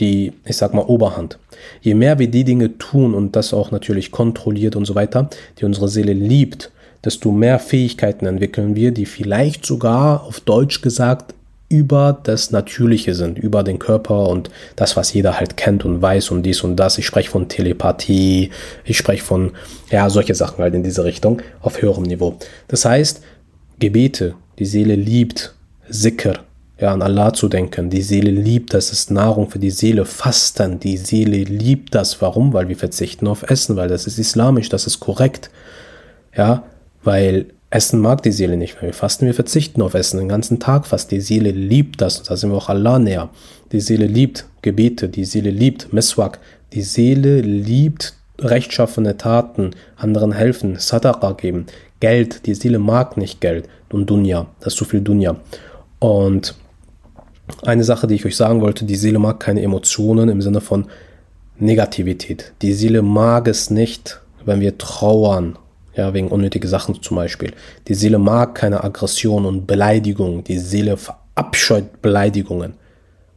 die, 0.00 0.32
ich 0.44 0.56
sag 0.56 0.74
mal, 0.74 0.82
Oberhand. 0.82 1.38
Je 1.82 1.94
mehr 1.94 2.18
wir 2.18 2.28
die 2.28 2.44
Dinge 2.44 2.78
tun 2.78 3.14
und 3.14 3.36
das 3.36 3.52
auch 3.52 3.70
natürlich 3.70 4.10
kontrolliert 4.10 4.76
und 4.76 4.86
so 4.86 4.94
weiter, 4.94 5.28
die 5.58 5.64
unsere 5.64 5.88
Seele 5.88 6.12
liebt, 6.12 6.70
desto 7.04 7.30
mehr 7.32 7.58
Fähigkeiten 7.58 8.26
entwickeln 8.26 8.74
wir, 8.74 8.92
die 8.92 9.06
vielleicht 9.06 9.64
sogar 9.64 10.24
auf 10.24 10.40
Deutsch 10.40 10.82
gesagt 10.82 11.34
über 11.68 12.18
das 12.24 12.50
Natürliche 12.50 13.14
sind, 13.14 13.38
über 13.38 13.62
den 13.62 13.78
Körper 13.78 14.28
und 14.28 14.50
das, 14.74 14.96
was 14.96 15.12
jeder 15.12 15.38
halt 15.38 15.56
kennt 15.56 15.84
und 15.84 16.02
weiß 16.02 16.32
und 16.32 16.42
dies 16.42 16.62
und 16.62 16.76
das. 16.76 16.98
Ich 16.98 17.06
spreche 17.06 17.30
von 17.30 17.48
Telepathie, 17.48 18.50
ich 18.84 18.98
spreche 18.98 19.22
von, 19.22 19.52
ja, 19.90 20.10
solche 20.10 20.34
Sachen 20.34 20.58
halt 20.58 20.74
in 20.74 20.82
diese 20.82 21.04
Richtung 21.04 21.40
auf 21.60 21.80
höherem 21.80 22.02
Niveau. 22.02 22.36
Das 22.66 22.84
heißt, 22.84 23.22
Gebete, 23.78 24.34
die 24.58 24.64
Seele 24.64 24.96
liebt, 24.96 25.54
Sicker, 25.88 26.40
ja, 26.80 26.92
an 26.92 27.02
Allah 27.02 27.32
zu 27.32 27.48
denken. 27.48 27.90
Die 27.90 28.02
Seele 28.02 28.30
liebt 28.30 28.72
das, 28.72 28.90
ist 28.90 29.10
Nahrung 29.10 29.50
für 29.50 29.58
die 29.58 29.70
Seele. 29.70 30.06
Fasten, 30.06 30.80
die 30.80 30.96
Seele 30.96 31.44
liebt 31.44 31.94
das. 31.94 32.22
Warum? 32.22 32.54
Weil 32.54 32.68
wir 32.68 32.76
verzichten 32.76 33.26
auf 33.26 33.42
Essen, 33.42 33.76
weil 33.76 33.88
das 33.88 34.06
ist 34.06 34.18
islamisch, 34.18 34.70
das 34.70 34.86
ist 34.86 34.98
korrekt. 34.98 35.50
Ja, 36.34 36.64
weil 37.02 37.46
Essen 37.68 38.00
mag 38.00 38.22
die 38.22 38.32
Seele 38.32 38.56
nicht. 38.56 38.76
Wenn 38.76 38.88
wir 38.88 38.94
fasten, 38.94 39.26
wir 39.26 39.34
verzichten 39.34 39.82
auf 39.82 39.94
Essen 39.94 40.18
den 40.18 40.28
ganzen 40.28 40.58
Tag 40.58 40.86
fast. 40.86 41.10
Die 41.10 41.20
Seele 41.20 41.50
liebt 41.50 42.00
das. 42.00 42.18
Und 42.18 42.30
da 42.30 42.36
sind 42.36 42.50
wir 42.50 42.56
auch 42.56 42.70
Allah 42.70 42.98
näher. 42.98 43.28
Die 43.72 43.80
Seele 43.80 44.06
liebt 44.06 44.46
Gebete, 44.62 45.08
die 45.08 45.26
Seele 45.26 45.50
liebt 45.50 45.92
Meswak. 45.92 46.40
Die 46.72 46.82
Seele 46.82 47.42
liebt 47.42 48.14
rechtschaffene 48.38 49.18
Taten, 49.18 49.72
anderen 49.96 50.32
helfen, 50.32 50.76
Sadaqa 50.78 51.32
geben, 51.32 51.66
Geld. 52.00 52.46
Die 52.46 52.54
Seele 52.54 52.78
mag 52.78 53.18
nicht 53.18 53.42
Geld 53.42 53.68
und 53.92 54.08
Dunja. 54.08 54.46
Das 54.60 54.72
ist 54.72 54.78
zu 54.78 54.86
viel 54.86 55.02
Dunja. 55.02 55.36
Und 55.98 56.54
eine 57.62 57.84
Sache, 57.84 58.06
die 58.06 58.14
ich 58.14 58.26
euch 58.26 58.36
sagen 58.36 58.60
wollte, 58.60 58.84
die 58.84 58.96
Seele 58.96 59.18
mag 59.18 59.40
keine 59.40 59.62
Emotionen 59.62 60.28
im 60.28 60.42
Sinne 60.42 60.60
von 60.60 60.86
Negativität. 61.58 62.52
Die 62.62 62.72
Seele 62.72 63.02
mag 63.02 63.48
es 63.48 63.70
nicht, 63.70 64.20
wenn 64.44 64.60
wir 64.60 64.78
trauern, 64.78 65.58
ja, 65.94 66.14
wegen 66.14 66.28
unnötigen 66.28 66.68
Sachen 66.68 67.02
zum 67.02 67.16
Beispiel. 67.16 67.52
Die 67.88 67.94
Seele 67.94 68.18
mag 68.18 68.54
keine 68.54 68.82
Aggression 68.82 69.44
und 69.44 69.66
Beleidigung. 69.66 70.44
Die 70.44 70.58
Seele 70.58 70.96
verabscheut 70.96 72.00
Beleidigungen. 72.00 72.74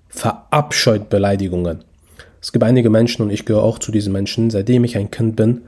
Verabscheut 0.08 1.10
Beleidigungen. 1.10 1.84
Es 2.42 2.52
gibt 2.52 2.64
einige 2.64 2.90
Menschen 2.90 3.24
und 3.24 3.32
ich 3.32 3.46
gehöre 3.46 3.64
auch 3.64 3.80
zu 3.80 3.92
diesen 3.92 4.14
Menschen, 4.14 4.50
seitdem 4.50 4.84
ich 4.84 4.98
ein 4.98 5.12
Kind 5.12 5.36
bin, 5.36 5.62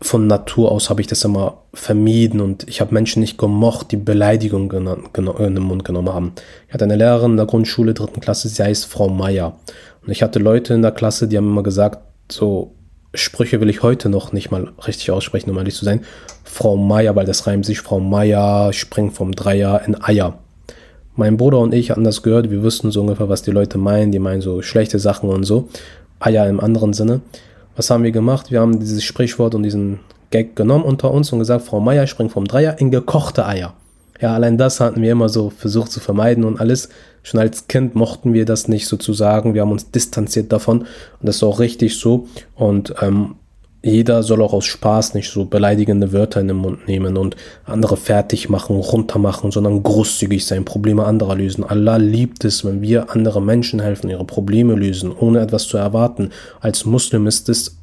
von 0.00 0.26
Natur 0.26 0.70
aus 0.70 0.90
habe 0.90 1.00
ich 1.00 1.08
das 1.08 1.24
immer 1.24 1.62
vermieden 1.74 2.40
und 2.40 2.68
ich 2.68 2.80
habe 2.80 2.94
Menschen 2.94 3.20
nicht 3.20 3.36
gemocht, 3.36 3.90
die 3.90 3.96
Beleidigungen 3.96 5.00
in 5.12 5.54
den 5.54 5.64
Mund 5.64 5.84
genommen 5.84 6.14
haben. 6.14 6.32
Ich 6.68 6.74
hatte 6.74 6.84
eine 6.84 6.96
Lehrerin 6.96 7.32
in 7.32 7.36
der 7.36 7.46
Grundschule, 7.46 7.94
dritten 7.94 8.20
Klasse, 8.20 8.48
sie 8.48 8.62
heißt 8.62 8.86
Frau 8.86 9.08
Meier. 9.08 9.58
Und 10.04 10.12
ich 10.12 10.22
hatte 10.22 10.38
Leute 10.38 10.74
in 10.74 10.82
der 10.82 10.92
Klasse, 10.92 11.26
die 11.26 11.36
haben 11.36 11.48
immer 11.48 11.64
gesagt, 11.64 11.98
so 12.30 12.74
Sprüche 13.14 13.60
will 13.60 13.70
ich 13.70 13.82
heute 13.82 14.08
noch 14.08 14.32
nicht 14.32 14.50
mal 14.50 14.70
richtig 14.86 15.10
aussprechen, 15.10 15.50
um 15.50 15.58
ehrlich 15.58 15.74
zu 15.74 15.84
sein. 15.84 16.02
Frau 16.44 16.76
Meier, 16.76 17.16
weil 17.16 17.26
das 17.26 17.46
reimt 17.46 17.66
sich, 17.66 17.80
Frau 17.80 17.98
Meier 17.98 18.72
springt 18.72 19.14
vom 19.14 19.32
Dreier 19.32 19.82
in 19.86 20.00
Eier. 20.00 20.38
Mein 21.16 21.36
Bruder 21.36 21.58
und 21.58 21.74
ich 21.74 21.90
hatten 21.90 22.04
das 22.04 22.22
gehört, 22.22 22.50
wir 22.50 22.62
wussten 22.62 22.92
so 22.92 23.00
ungefähr, 23.00 23.28
was 23.28 23.42
die 23.42 23.50
Leute 23.50 23.78
meinen, 23.78 24.12
die 24.12 24.20
meinen 24.20 24.42
so 24.42 24.62
schlechte 24.62 25.00
Sachen 25.00 25.28
und 25.28 25.42
so. 25.42 25.68
Eier 26.20 26.46
im 26.48 26.60
anderen 26.60 26.92
Sinne. 26.92 27.20
Was 27.78 27.90
haben 27.90 28.02
wir 28.02 28.10
gemacht? 28.10 28.50
Wir 28.50 28.60
haben 28.60 28.80
dieses 28.80 29.04
Sprichwort 29.04 29.54
und 29.54 29.62
diesen 29.62 30.00
Gag 30.30 30.56
genommen 30.56 30.82
unter 30.82 31.12
uns 31.12 31.32
und 31.32 31.38
gesagt, 31.38 31.64
Frau 31.64 31.78
Meier 31.78 32.08
springt 32.08 32.32
vom 32.32 32.44
Dreier 32.44 32.80
in 32.80 32.90
gekochte 32.90 33.46
Eier. 33.46 33.72
Ja, 34.20 34.34
allein 34.34 34.58
das 34.58 34.80
hatten 34.80 35.00
wir 35.00 35.12
immer 35.12 35.28
so 35.28 35.50
versucht 35.50 35.92
zu 35.92 36.00
vermeiden 36.00 36.42
und 36.42 36.58
alles. 36.58 36.88
Schon 37.22 37.38
als 37.38 37.68
Kind 37.68 37.94
mochten 37.94 38.32
wir 38.32 38.44
das 38.46 38.66
nicht 38.66 38.88
sozusagen. 38.88 39.54
Wir 39.54 39.62
haben 39.62 39.70
uns 39.70 39.92
distanziert 39.92 40.50
davon 40.50 40.80
und 40.80 40.88
das 41.20 41.36
ist 41.36 41.44
auch 41.44 41.60
richtig 41.60 42.00
so. 42.00 42.26
Und 42.56 42.96
ähm, 43.00 43.36
jeder 43.82 44.24
soll 44.24 44.42
auch 44.42 44.52
aus 44.52 44.64
Spaß 44.64 45.14
nicht 45.14 45.30
so 45.30 45.44
beleidigende 45.44 46.12
Wörter 46.12 46.40
in 46.40 46.48
den 46.48 46.56
Mund 46.56 46.88
nehmen 46.88 47.16
und 47.16 47.36
andere 47.64 47.96
fertig 47.96 48.48
machen, 48.48 48.76
runtermachen, 48.76 49.52
sondern 49.52 49.82
großzügig 49.82 50.44
sein, 50.44 50.64
Probleme 50.64 51.04
anderer 51.04 51.36
lösen. 51.36 51.62
Allah 51.62 51.96
liebt 51.96 52.44
es, 52.44 52.64
wenn 52.64 52.82
wir 52.82 53.10
andere 53.10 53.40
Menschen 53.40 53.80
helfen, 53.80 54.10
ihre 54.10 54.24
Probleme 54.24 54.74
lösen, 54.74 55.12
ohne 55.12 55.40
etwas 55.40 55.66
zu 55.68 55.76
erwarten. 55.76 56.30
Als 56.60 56.84
Muslim 56.84 57.28
ist 57.28 57.48
es, 57.48 57.76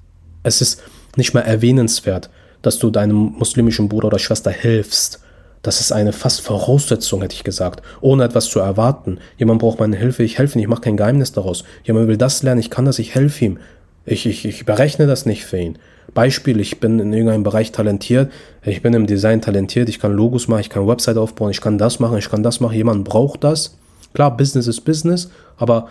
es 0.44 0.62
ist 0.62 0.84
nicht 1.16 1.34
mehr 1.34 1.46
erwähnenswert, 1.46 2.30
dass 2.62 2.78
du 2.78 2.90
deinem 2.90 3.34
muslimischen 3.38 3.88
Bruder 3.88 4.08
oder 4.08 4.20
Schwester 4.20 4.52
hilfst 4.52 5.22
das 5.66 5.82
ist 5.82 5.92
eine 5.92 6.14
fast 6.14 6.42
Voraussetzung, 6.42 7.22
hätte 7.22 7.34
ich 7.34 7.44
gesagt, 7.44 7.82
ohne 8.00 8.24
etwas 8.24 8.46
zu 8.46 8.60
erwarten. 8.60 9.18
Jemand 9.38 9.60
braucht 9.62 9.80
meine 9.80 9.96
Hilfe, 9.96 10.22
ich 10.22 10.38
helfe 10.38 10.60
ihm, 10.60 10.62
ich 10.62 10.68
mache 10.68 10.82
kein 10.82 10.96
Geheimnis 10.96 11.32
daraus. 11.32 11.64
Jemand 11.84 12.08
will 12.08 12.18
das 12.18 12.44
lernen, 12.44 12.60
ich 12.60 12.70
kann 12.70 12.86
das, 12.86 13.00
ich 13.00 13.16
helfe 13.16 13.46
ihm. 13.46 13.58
Ich, 14.06 14.26
ich, 14.26 14.46
ich 14.46 14.66
berechne 14.66 15.08
das 15.08 15.26
nicht 15.26 15.46
für 15.46 15.58
ihn. 15.58 15.78
Beispiel, 16.14 16.60
ich 16.60 16.80
bin 16.80 17.00
in 17.00 17.12
irgendeinem 17.12 17.44
Bereich 17.44 17.72
talentiert, 17.72 18.32
ich 18.64 18.82
bin 18.82 18.94
im 18.94 19.08
Design 19.08 19.42
talentiert, 19.42 19.90
ich 19.90 20.00
kann 20.00 20.14
Logos 20.14 20.48
machen, 20.48 20.62
ich 20.62 20.70
kann 20.70 20.88
Website 20.88 21.18
aufbauen, 21.18 21.52
ich 21.52 21.62
kann 21.62 21.78
das 21.78 22.00
machen, 22.00 22.18
ich 22.18 22.30
kann 22.30 22.44
das 22.44 22.60
machen, 22.60 22.76
jemand 22.76 23.04
braucht 23.04 23.44
das. 23.44 23.78
Klar, 24.14 24.38
Business 24.38 24.68
ist 24.68 24.82
Business, 24.82 25.30
aber 25.58 25.90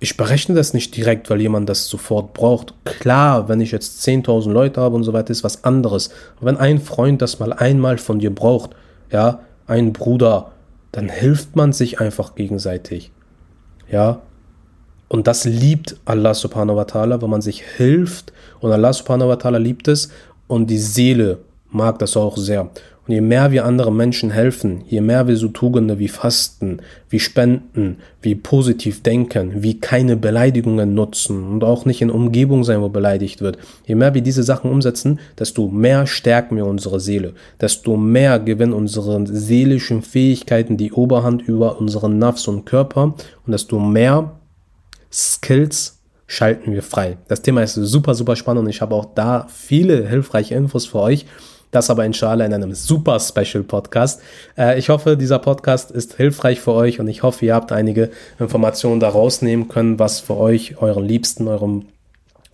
ich 0.00 0.16
berechne 0.16 0.54
das 0.54 0.74
nicht 0.74 0.94
direkt, 0.96 1.30
weil 1.30 1.40
jemand 1.40 1.68
das 1.68 1.88
sofort 1.88 2.34
braucht. 2.34 2.74
Klar, 2.84 3.48
wenn 3.48 3.60
ich 3.60 3.72
jetzt 3.72 4.06
10.000 4.06 4.50
Leute 4.50 4.80
habe 4.80 4.94
und 4.94 5.02
so 5.02 5.12
weiter, 5.12 5.30
ist 5.30 5.44
was 5.44 5.64
anderes. 5.64 6.10
Wenn 6.40 6.58
ein 6.58 6.80
Freund 6.80 7.22
das 7.22 7.40
mal 7.40 7.52
einmal 7.52 7.98
von 7.98 8.18
dir 8.18 8.34
braucht, 8.34 8.70
ja, 9.10 9.40
ein 9.66 9.92
Bruder, 9.92 10.52
dann 10.92 11.08
hilft 11.08 11.56
man 11.56 11.72
sich 11.72 12.00
einfach 12.00 12.34
gegenseitig. 12.34 13.12
Ja, 13.90 14.20
und 15.14 15.28
das 15.28 15.44
liebt 15.44 15.94
Allah 16.06 16.34
subhanahu 16.34 16.74
wa 16.74 16.82
ta'ala, 16.82 17.22
wenn 17.22 17.30
man 17.30 17.40
sich 17.40 17.62
hilft. 17.62 18.32
Und 18.58 18.72
Allah 18.72 18.92
subhanahu 18.92 19.28
wa 19.28 19.34
ta'ala 19.34 19.58
liebt 19.58 19.86
es. 19.86 20.08
Und 20.48 20.68
die 20.68 20.78
Seele 20.78 21.38
mag 21.70 22.00
das 22.00 22.16
auch 22.16 22.36
sehr. 22.36 22.62
Und 22.62 23.14
je 23.14 23.20
mehr 23.20 23.52
wir 23.52 23.64
anderen 23.64 23.96
Menschen 23.96 24.32
helfen, 24.32 24.82
je 24.88 25.00
mehr 25.00 25.28
wir 25.28 25.36
so 25.36 25.46
Tugende 25.46 26.00
wie 26.00 26.08
Fasten, 26.08 26.78
wie 27.10 27.20
Spenden, 27.20 27.98
wie 28.22 28.34
positiv 28.34 29.04
denken, 29.04 29.62
wie 29.62 29.78
keine 29.78 30.16
Beleidigungen 30.16 30.94
nutzen 30.94 31.44
und 31.44 31.62
auch 31.62 31.84
nicht 31.84 32.02
in 32.02 32.10
Umgebung 32.10 32.64
sein, 32.64 32.80
wo 32.80 32.88
beleidigt 32.88 33.40
wird, 33.40 33.58
je 33.86 33.94
mehr 33.94 34.14
wir 34.14 34.22
diese 34.22 34.42
Sachen 34.42 34.68
umsetzen, 34.68 35.20
desto 35.38 35.68
mehr 35.68 36.08
stärken 36.08 36.56
wir 36.56 36.66
unsere 36.66 36.98
Seele, 36.98 37.34
desto 37.60 37.96
mehr 37.96 38.40
gewinnen 38.40 38.72
unsere 38.72 39.24
seelischen 39.28 40.02
Fähigkeiten 40.02 40.76
die 40.76 40.92
Oberhand 40.92 41.42
über 41.42 41.78
unseren 41.78 42.18
Nafs 42.18 42.48
und 42.48 42.64
Körper 42.64 43.14
und 43.46 43.52
desto 43.52 43.78
mehr 43.78 44.32
Skills 45.14 46.00
schalten 46.26 46.72
wir 46.72 46.82
frei. 46.82 47.16
Das 47.28 47.42
Thema 47.42 47.62
ist 47.62 47.74
super, 47.74 48.14
super 48.14 48.34
spannend 48.34 48.64
und 48.64 48.70
ich 48.70 48.80
habe 48.80 48.94
auch 48.94 49.06
da 49.14 49.46
viele 49.48 50.08
hilfreiche 50.08 50.54
Infos 50.54 50.86
für 50.86 50.98
euch. 50.98 51.26
Das 51.70 51.90
aber 51.90 52.04
inshallah 52.04 52.44
in 52.44 52.54
einem 52.54 52.74
super 52.74 53.18
Special 53.18 53.64
Podcast. 53.64 54.20
Äh, 54.56 54.78
ich 54.78 54.88
hoffe, 54.90 55.16
dieser 55.16 55.40
Podcast 55.40 55.90
ist 55.90 56.14
hilfreich 56.14 56.60
für 56.60 56.72
euch 56.72 57.00
und 57.00 57.08
ich 57.08 57.22
hoffe, 57.22 57.46
ihr 57.46 57.54
habt 57.54 57.72
einige 57.72 58.10
Informationen 58.38 59.00
da 59.00 59.08
rausnehmen 59.08 59.68
können, 59.68 59.98
was 59.98 60.20
für 60.20 60.36
euch, 60.36 60.80
euren 60.80 61.04
Liebsten, 61.04 61.48
eurem 61.48 61.86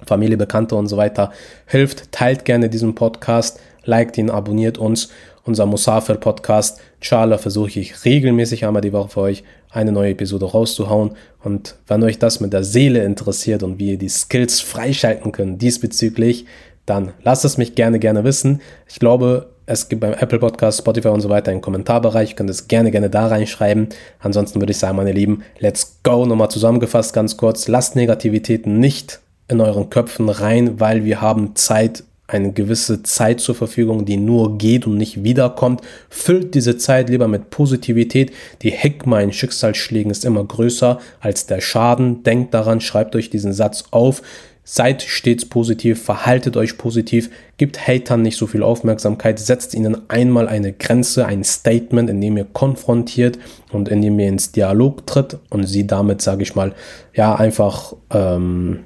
Familie, 0.06 0.38
Bekannte 0.38 0.74
und 0.76 0.86
so 0.86 0.96
weiter 0.96 1.32
hilft. 1.66 2.12
Teilt 2.12 2.46
gerne 2.46 2.70
diesen 2.70 2.94
Podcast, 2.94 3.60
liked 3.84 4.16
ihn, 4.16 4.30
abonniert 4.30 4.78
uns. 4.78 5.10
Unser 5.44 5.64
Musafir 5.64 6.16
Podcast. 6.16 6.80
Inshallah 7.00 7.38
versuche 7.38 7.80
ich 7.80 8.04
regelmäßig 8.04 8.66
einmal 8.66 8.82
die 8.82 8.92
Woche 8.92 9.08
für 9.08 9.20
euch 9.20 9.44
eine 9.70 9.92
neue 9.92 10.10
Episode 10.10 10.46
rauszuhauen. 10.46 11.12
Und 11.42 11.76
wenn 11.86 12.02
euch 12.02 12.18
das 12.18 12.40
mit 12.40 12.52
der 12.52 12.64
Seele 12.64 13.04
interessiert 13.04 13.62
und 13.62 13.78
wie 13.78 13.92
ihr 13.92 13.98
die 13.98 14.08
Skills 14.08 14.60
freischalten 14.60 15.32
könnt 15.32 15.62
diesbezüglich, 15.62 16.46
dann 16.86 17.12
lasst 17.22 17.44
es 17.44 17.56
mich 17.56 17.74
gerne, 17.74 17.98
gerne 17.98 18.24
wissen. 18.24 18.60
Ich 18.88 18.98
glaube, 18.98 19.50
es 19.66 19.88
gibt 19.88 20.00
beim 20.00 20.14
Apple 20.14 20.40
Podcast, 20.40 20.80
Spotify 20.80 21.08
und 21.08 21.20
so 21.20 21.28
weiter 21.28 21.52
einen 21.52 21.60
Kommentarbereich. 21.60 22.30
Ihr 22.30 22.36
könnt 22.36 22.50
es 22.50 22.66
gerne, 22.66 22.90
gerne 22.90 23.08
da 23.08 23.28
reinschreiben. 23.28 23.88
Ansonsten 24.18 24.60
würde 24.60 24.72
ich 24.72 24.78
sagen, 24.78 24.96
meine 24.96 25.12
Lieben, 25.12 25.44
let's 25.60 26.00
go. 26.02 26.26
Nochmal 26.26 26.50
zusammengefasst 26.50 27.12
ganz 27.12 27.36
kurz. 27.36 27.68
Lasst 27.68 27.94
Negativitäten 27.94 28.80
nicht 28.80 29.20
in 29.46 29.60
euren 29.60 29.88
Köpfen 29.88 30.28
rein, 30.28 30.80
weil 30.80 31.04
wir 31.04 31.20
haben 31.20 31.54
Zeit, 31.54 32.02
eine 32.30 32.52
gewisse 32.52 33.02
Zeit 33.02 33.40
zur 33.40 33.54
Verfügung, 33.54 34.04
die 34.04 34.16
nur 34.16 34.56
geht 34.58 34.86
und 34.86 34.96
nicht 34.96 35.24
wiederkommt. 35.24 35.82
Füllt 36.08 36.54
diese 36.54 36.76
Zeit 36.76 37.10
lieber 37.10 37.28
mit 37.28 37.50
Positivität. 37.50 38.32
Die 38.62 38.70
Hekma 38.70 39.20
in 39.20 39.32
Schicksalsschlägen 39.32 40.10
ist 40.10 40.24
immer 40.24 40.44
größer 40.44 41.00
als 41.20 41.46
der 41.46 41.60
Schaden. 41.60 42.22
Denkt 42.22 42.54
daran, 42.54 42.80
schreibt 42.80 43.16
euch 43.16 43.30
diesen 43.30 43.52
Satz 43.52 43.84
auf. 43.90 44.22
Seid 44.62 45.02
stets 45.02 45.46
positiv, 45.46 46.00
verhaltet 46.00 46.56
euch 46.56 46.78
positiv, 46.78 47.30
gebt 47.56 47.88
Hatern 47.88 48.22
nicht 48.22 48.36
so 48.36 48.46
viel 48.46 48.62
Aufmerksamkeit, 48.62 49.40
setzt 49.40 49.74
ihnen 49.74 50.08
einmal 50.08 50.46
eine 50.46 50.72
Grenze, 50.72 51.26
ein 51.26 51.42
Statement, 51.42 52.08
in 52.08 52.20
dem 52.20 52.36
ihr 52.36 52.44
konfrontiert 52.44 53.38
und 53.72 53.88
in 53.88 54.00
dem 54.00 54.20
ihr 54.20 54.28
ins 54.28 54.52
Dialog 54.52 55.06
tritt 55.08 55.38
und 55.48 55.64
sie 55.64 55.88
damit, 55.88 56.22
sage 56.22 56.44
ich 56.44 56.54
mal, 56.54 56.74
ja, 57.14 57.34
einfach 57.34 57.94
ähm, 58.10 58.84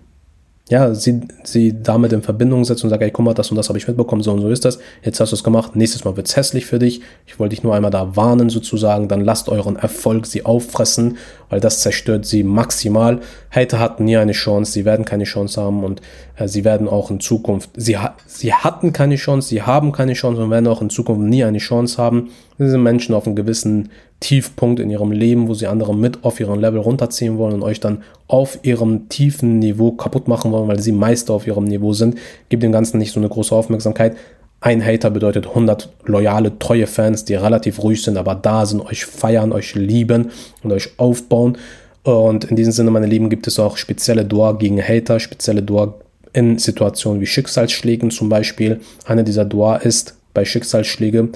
ja, 0.71 0.95
sie, 0.95 1.21
sie 1.43 1.83
damit 1.83 2.15
in 2.15 2.23
Verbindung 2.23 2.65
setzt 2.65 2.85
und 2.85 2.91
sagt, 2.91 3.03
ey, 3.03 3.11
guck 3.11 3.23
mal, 3.23 3.35
das 3.35 3.51
und 3.51 3.57
das 3.57 3.69
habe 3.69 3.79
ich 3.79 3.87
mitbekommen, 3.87 4.23
so 4.23 4.33
und 4.33 4.41
so 4.41 4.49
ist 4.49 4.65
das, 4.65 4.79
jetzt 5.03 5.21
hast 5.21 5.31
du 5.31 5.37
es 5.37 5.45
gemacht, 5.45 5.77
nächstes 5.77 6.07
Mal 6.07 6.17
wird 6.17 6.27
es 6.27 6.37
hässlich 6.37 6.65
für 6.65 6.79
dich, 6.79 7.03
ich 7.27 7.39
wollte 7.39 7.55
dich 7.55 7.63
nur 7.63 7.75
einmal 7.75 7.91
da 7.91 8.17
warnen 8.17 8.49
sozusagen, 8.49 9.07
dann 9.07 9.21
lasst 9.21 9.51
euren 9.51 9.77
Erfolg 9.77 10.25
sie 10.25 10.47
auffressen, 10.47 11.19
weil 11.51 11.61
das 11.61 11.81
zerstört 11.81 12.25
sie 12.25 12.45
maximal. 12.45 13.21
Hater 13.51 13.79
hatten 13.79 14.05
nie 14.05 14.17
eine 14.17 14.33
Chance, 14.33 14.73
sie 14.73 14.87
werden 14.87 15.05
keine 15.05 15.25
Chance 15.25 15.61
haben 15.61 15.85
und 15.85 16.01
äh, 16.37 16.49
sie 16.49 16.65
werden 16.65 16.89
auch 16.89 17.11
in 17.11 17.21
Zukunft, 17.21 17.69
sie, 17.77 17.99
sie 18.27 18.55
hatten 18.55 18.95
keine 18.95 19.17
Chance, 19.17 19.51
sie 19.51 19.61
haben 19.61 19.93
keine 19.93 20.15
Chance 20.15 20.43
und 20.43 20.51
werden 20.51 20.67
auch 20.67 20.81
in 20.81 20.89
Zukunft 20.89 21.21
nie 21.21 21.45
eine 21.45 21.59
Chance 21.59 21.99
haben. 21.99 22.31
Diese 22.59 22.79
Menschen 22.79 23.15
auf 23.15 23.27
einem 23.27 23.37
gewissen 23.37 23.91
Tiefpunkt 24.25 24.81
in 24.81 24.89
ihrem 24.89 25.13
Leben, 25.13 25.49
wo 25.49 25.55
sie 25.55 25.67
andere 25.67 25.95
mit 25.95 26.25
auf 26.25 26.41
ihrem 26.41 26.59
Level 26.59 26.81
runterziehen 26.81 27.37
wollen 27.37 27.57
und 27.57 27.63
euch 27.63 27.79
dann 27.79 28.03
auf 28.27 28.59
ihrem 28.63 29.11
tiefen 29.11 29.59
Niveau 29.59 29.93
kaputt 29.93 30.29
machen 30.29 30.51
wollen, 30.51 30.67
weil 30.67 30.81
sie 30.81 30.93
Meister 30.93 31.35
auf 31.35 31.47
ihrem 31.47 31.65
Niveau 31.65 31.93
sind. 31.93 32.17
Gebt 32.49 32.63
dem 32.63 32.73
Ganzen 32.73 32.97
nicht 32.97 33.13
so 33.13 33.21
eine 33.21 33.29
große 33.29 33.55
Aufmerksamkeit. 33.55 34.17
Ein 34.63 34.83
Hater 34.83 35.11
bedeutet 35.11 35.49
100 35.49 35.91
loyale, 36.07 36.59
treue 36.59 36.87
Fans, 36.87 37.27
die 37.27 37.35
relativ 37.35 37.83
ruhig 37.83 38.03
sind, 38.03 38.17
aber 38.17 38.35
da 38.35 38.65
sind, 38.65 38.81
euch 38.81 39.05
feiern, 39.05 39.53
euch 39.53 39.75
lieben 39.75 40.31
und 40.63 40.73
euch 40.73 40.99
aufbauen. 40.99 41.59
Und 42.03 42.45
in 42.45 42.57
diesem 42.57 42.73
Sinne, 42.73 42.91
meine 42.91 43.07
Lieben, 43.07 43.29
gibt 43.29 43.47
es 43.47 43.59
auch 43.59 43.77
spezielle 43.77 44.25
Dua 44.25 44.53
gegen 44.53 44.83
Hater, 44.83 45.21
spezielle 45.21 45.63
Dua 45.63 45.97
in 46.33 46.59
Situationen 46.59 47.21
wie 47.21 47.27
Schicksalsschlägen 47.27 48.11
zum 48.11 48.31
Beispiel. 48.31 48.81
Eine 49.05 49.23
dieser 49.23 49.45
Dua 49.45 49.77
ist 49.77 50.17
bei 50.33 50.47
Schicksalsschlägen 50.47 51.33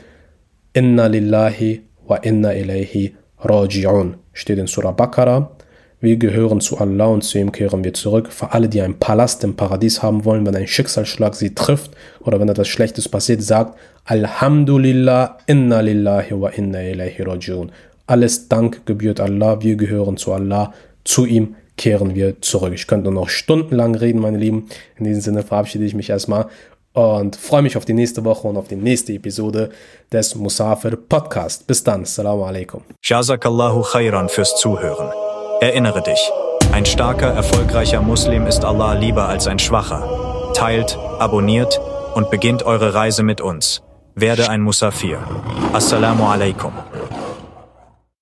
Inna 0.73 1.07
lillahi 1.07 1.83
wa 2.09 2.17
inna 2.17 2.55
ilayhi 2.55 3.15
raji'un. 3.41 4.15
Steht 4.33 4.59
in 4.59 4.67
Surah 4.67 4.93
Baqarah. 4.93 5.51
Wir 6.01 6.17
gehören 6.17 6.61
zu 6.61 6.79
Allah 6.79 7.07
und 7.07 7.23
zu 7.23 7.39
ihm 7.39 7.51
kehren 7.51 7.83
wir 7.83 7.93
zurück. 7.93 8.33
Für 8.33 8.53
alle, 8.53 8.69
die 8.69 8.81
einen 8.81 8.99
Palast 8.99 9.43
im 9.43 9.57
Paradies 9.57 10.01
haben 10.03 10.25
wollen, 10.25 10.47
wenn 10.47 10.55
ein 10.55 10.69
Schicksalsschlag 10.69 11.35
sie 11.35 11.55
trifft 11.55 11.91
oder 12.21 12.39
wenn 12.39 12.49
etwas 12.49 12.69
Schlechtes 12.69 13.09
passiert, 13.09 13.43
sagt 13.43 13.77
Alhamdulillah, 14.05 15.39
inna 15.47 15.81
lillahi 15.81 16.41
wa 16.41 16.49
inna 16.51 16.83
ilayhi 16.83 17.23
raji'un. 17.23 17.71
Alles 18.07 18.49
Dank 18.49 18.87
gebührt 18.87 19.21
Allah, 19.21 19.61
wir 19.61 19.77
gehören 19.77 20.17
zu 20.17 20.33
Allah, 20.33 20.73
zu 21.05 21.27
ihm 21.27 21.57
kehren 21.77 22.15
wir 22.15 22.41
zurück. 22.43 22.73
Ich 22.75 22.87
könnte 22.87 23.11
noch 23.11 23.29
stundenlang 23.29 23.95
reden, 23.95 24.21
meine 24.21 24.39
Lieben. 24.39 24.69
In 24.97 25.05
diesem 25.05 25.21
Sinne 25.21 25.43
verabschiede 25.43 25.85
ich 25.85 25.95
mich 25.95 26.11
erstmal 26.11 26.47
und 26.99 27.37
freue 27.37 27.63
mich 27.63 27.77
auf 27.77 27.85
die 27.85 27.95
nächste 27.95 28.25
Woche 28.25 28.49
und 28.49 28.57
auf 28.57 28.67
die 28.67 28.77
nächste 28.77 29.13
Episode 29.13 29.71
des 30.11 30.35
Musafir 30.35 30.97
Podcast. 30.97 31.67
Bis 31.67 31.85
dann. 31.85 32.03
Assalamu 32.03 32.45
alaikum. 32.45 32.83
Jazakallahu 33.05 33.83
khairan 33.83 34.29
fürs 34.29 34.57
Zuhören. 34.57 35.13
Erinnere 35.61 36.03
dich, 36.03 36.19
ein 36.73 36.85
starker, 36.85 37.29
erfolgreicher 37.29 38.03
Muslim 38.03 38.47
ist 38.47 38.65
Allah 38.65 38.95
lieber 38.95 39.29
als 39.29 39.47
ein 39.47 39.61
schwacher. 39.61 40.53
Teilt, 40.55 40.99
abonniert 41.21 41.81
und 42.15 42.31
beginnt 42.31 42.65
eure 42.65 42.95
Reise 42.95 43.23
mit 43.23 43.41
uns. 43.41 43.83
Werde 44.17 44.49
ein 44.49 44.61
Musafir. 44.61 45.19
Assalamu 45.73 46.25
alaikum. 46.27 46.73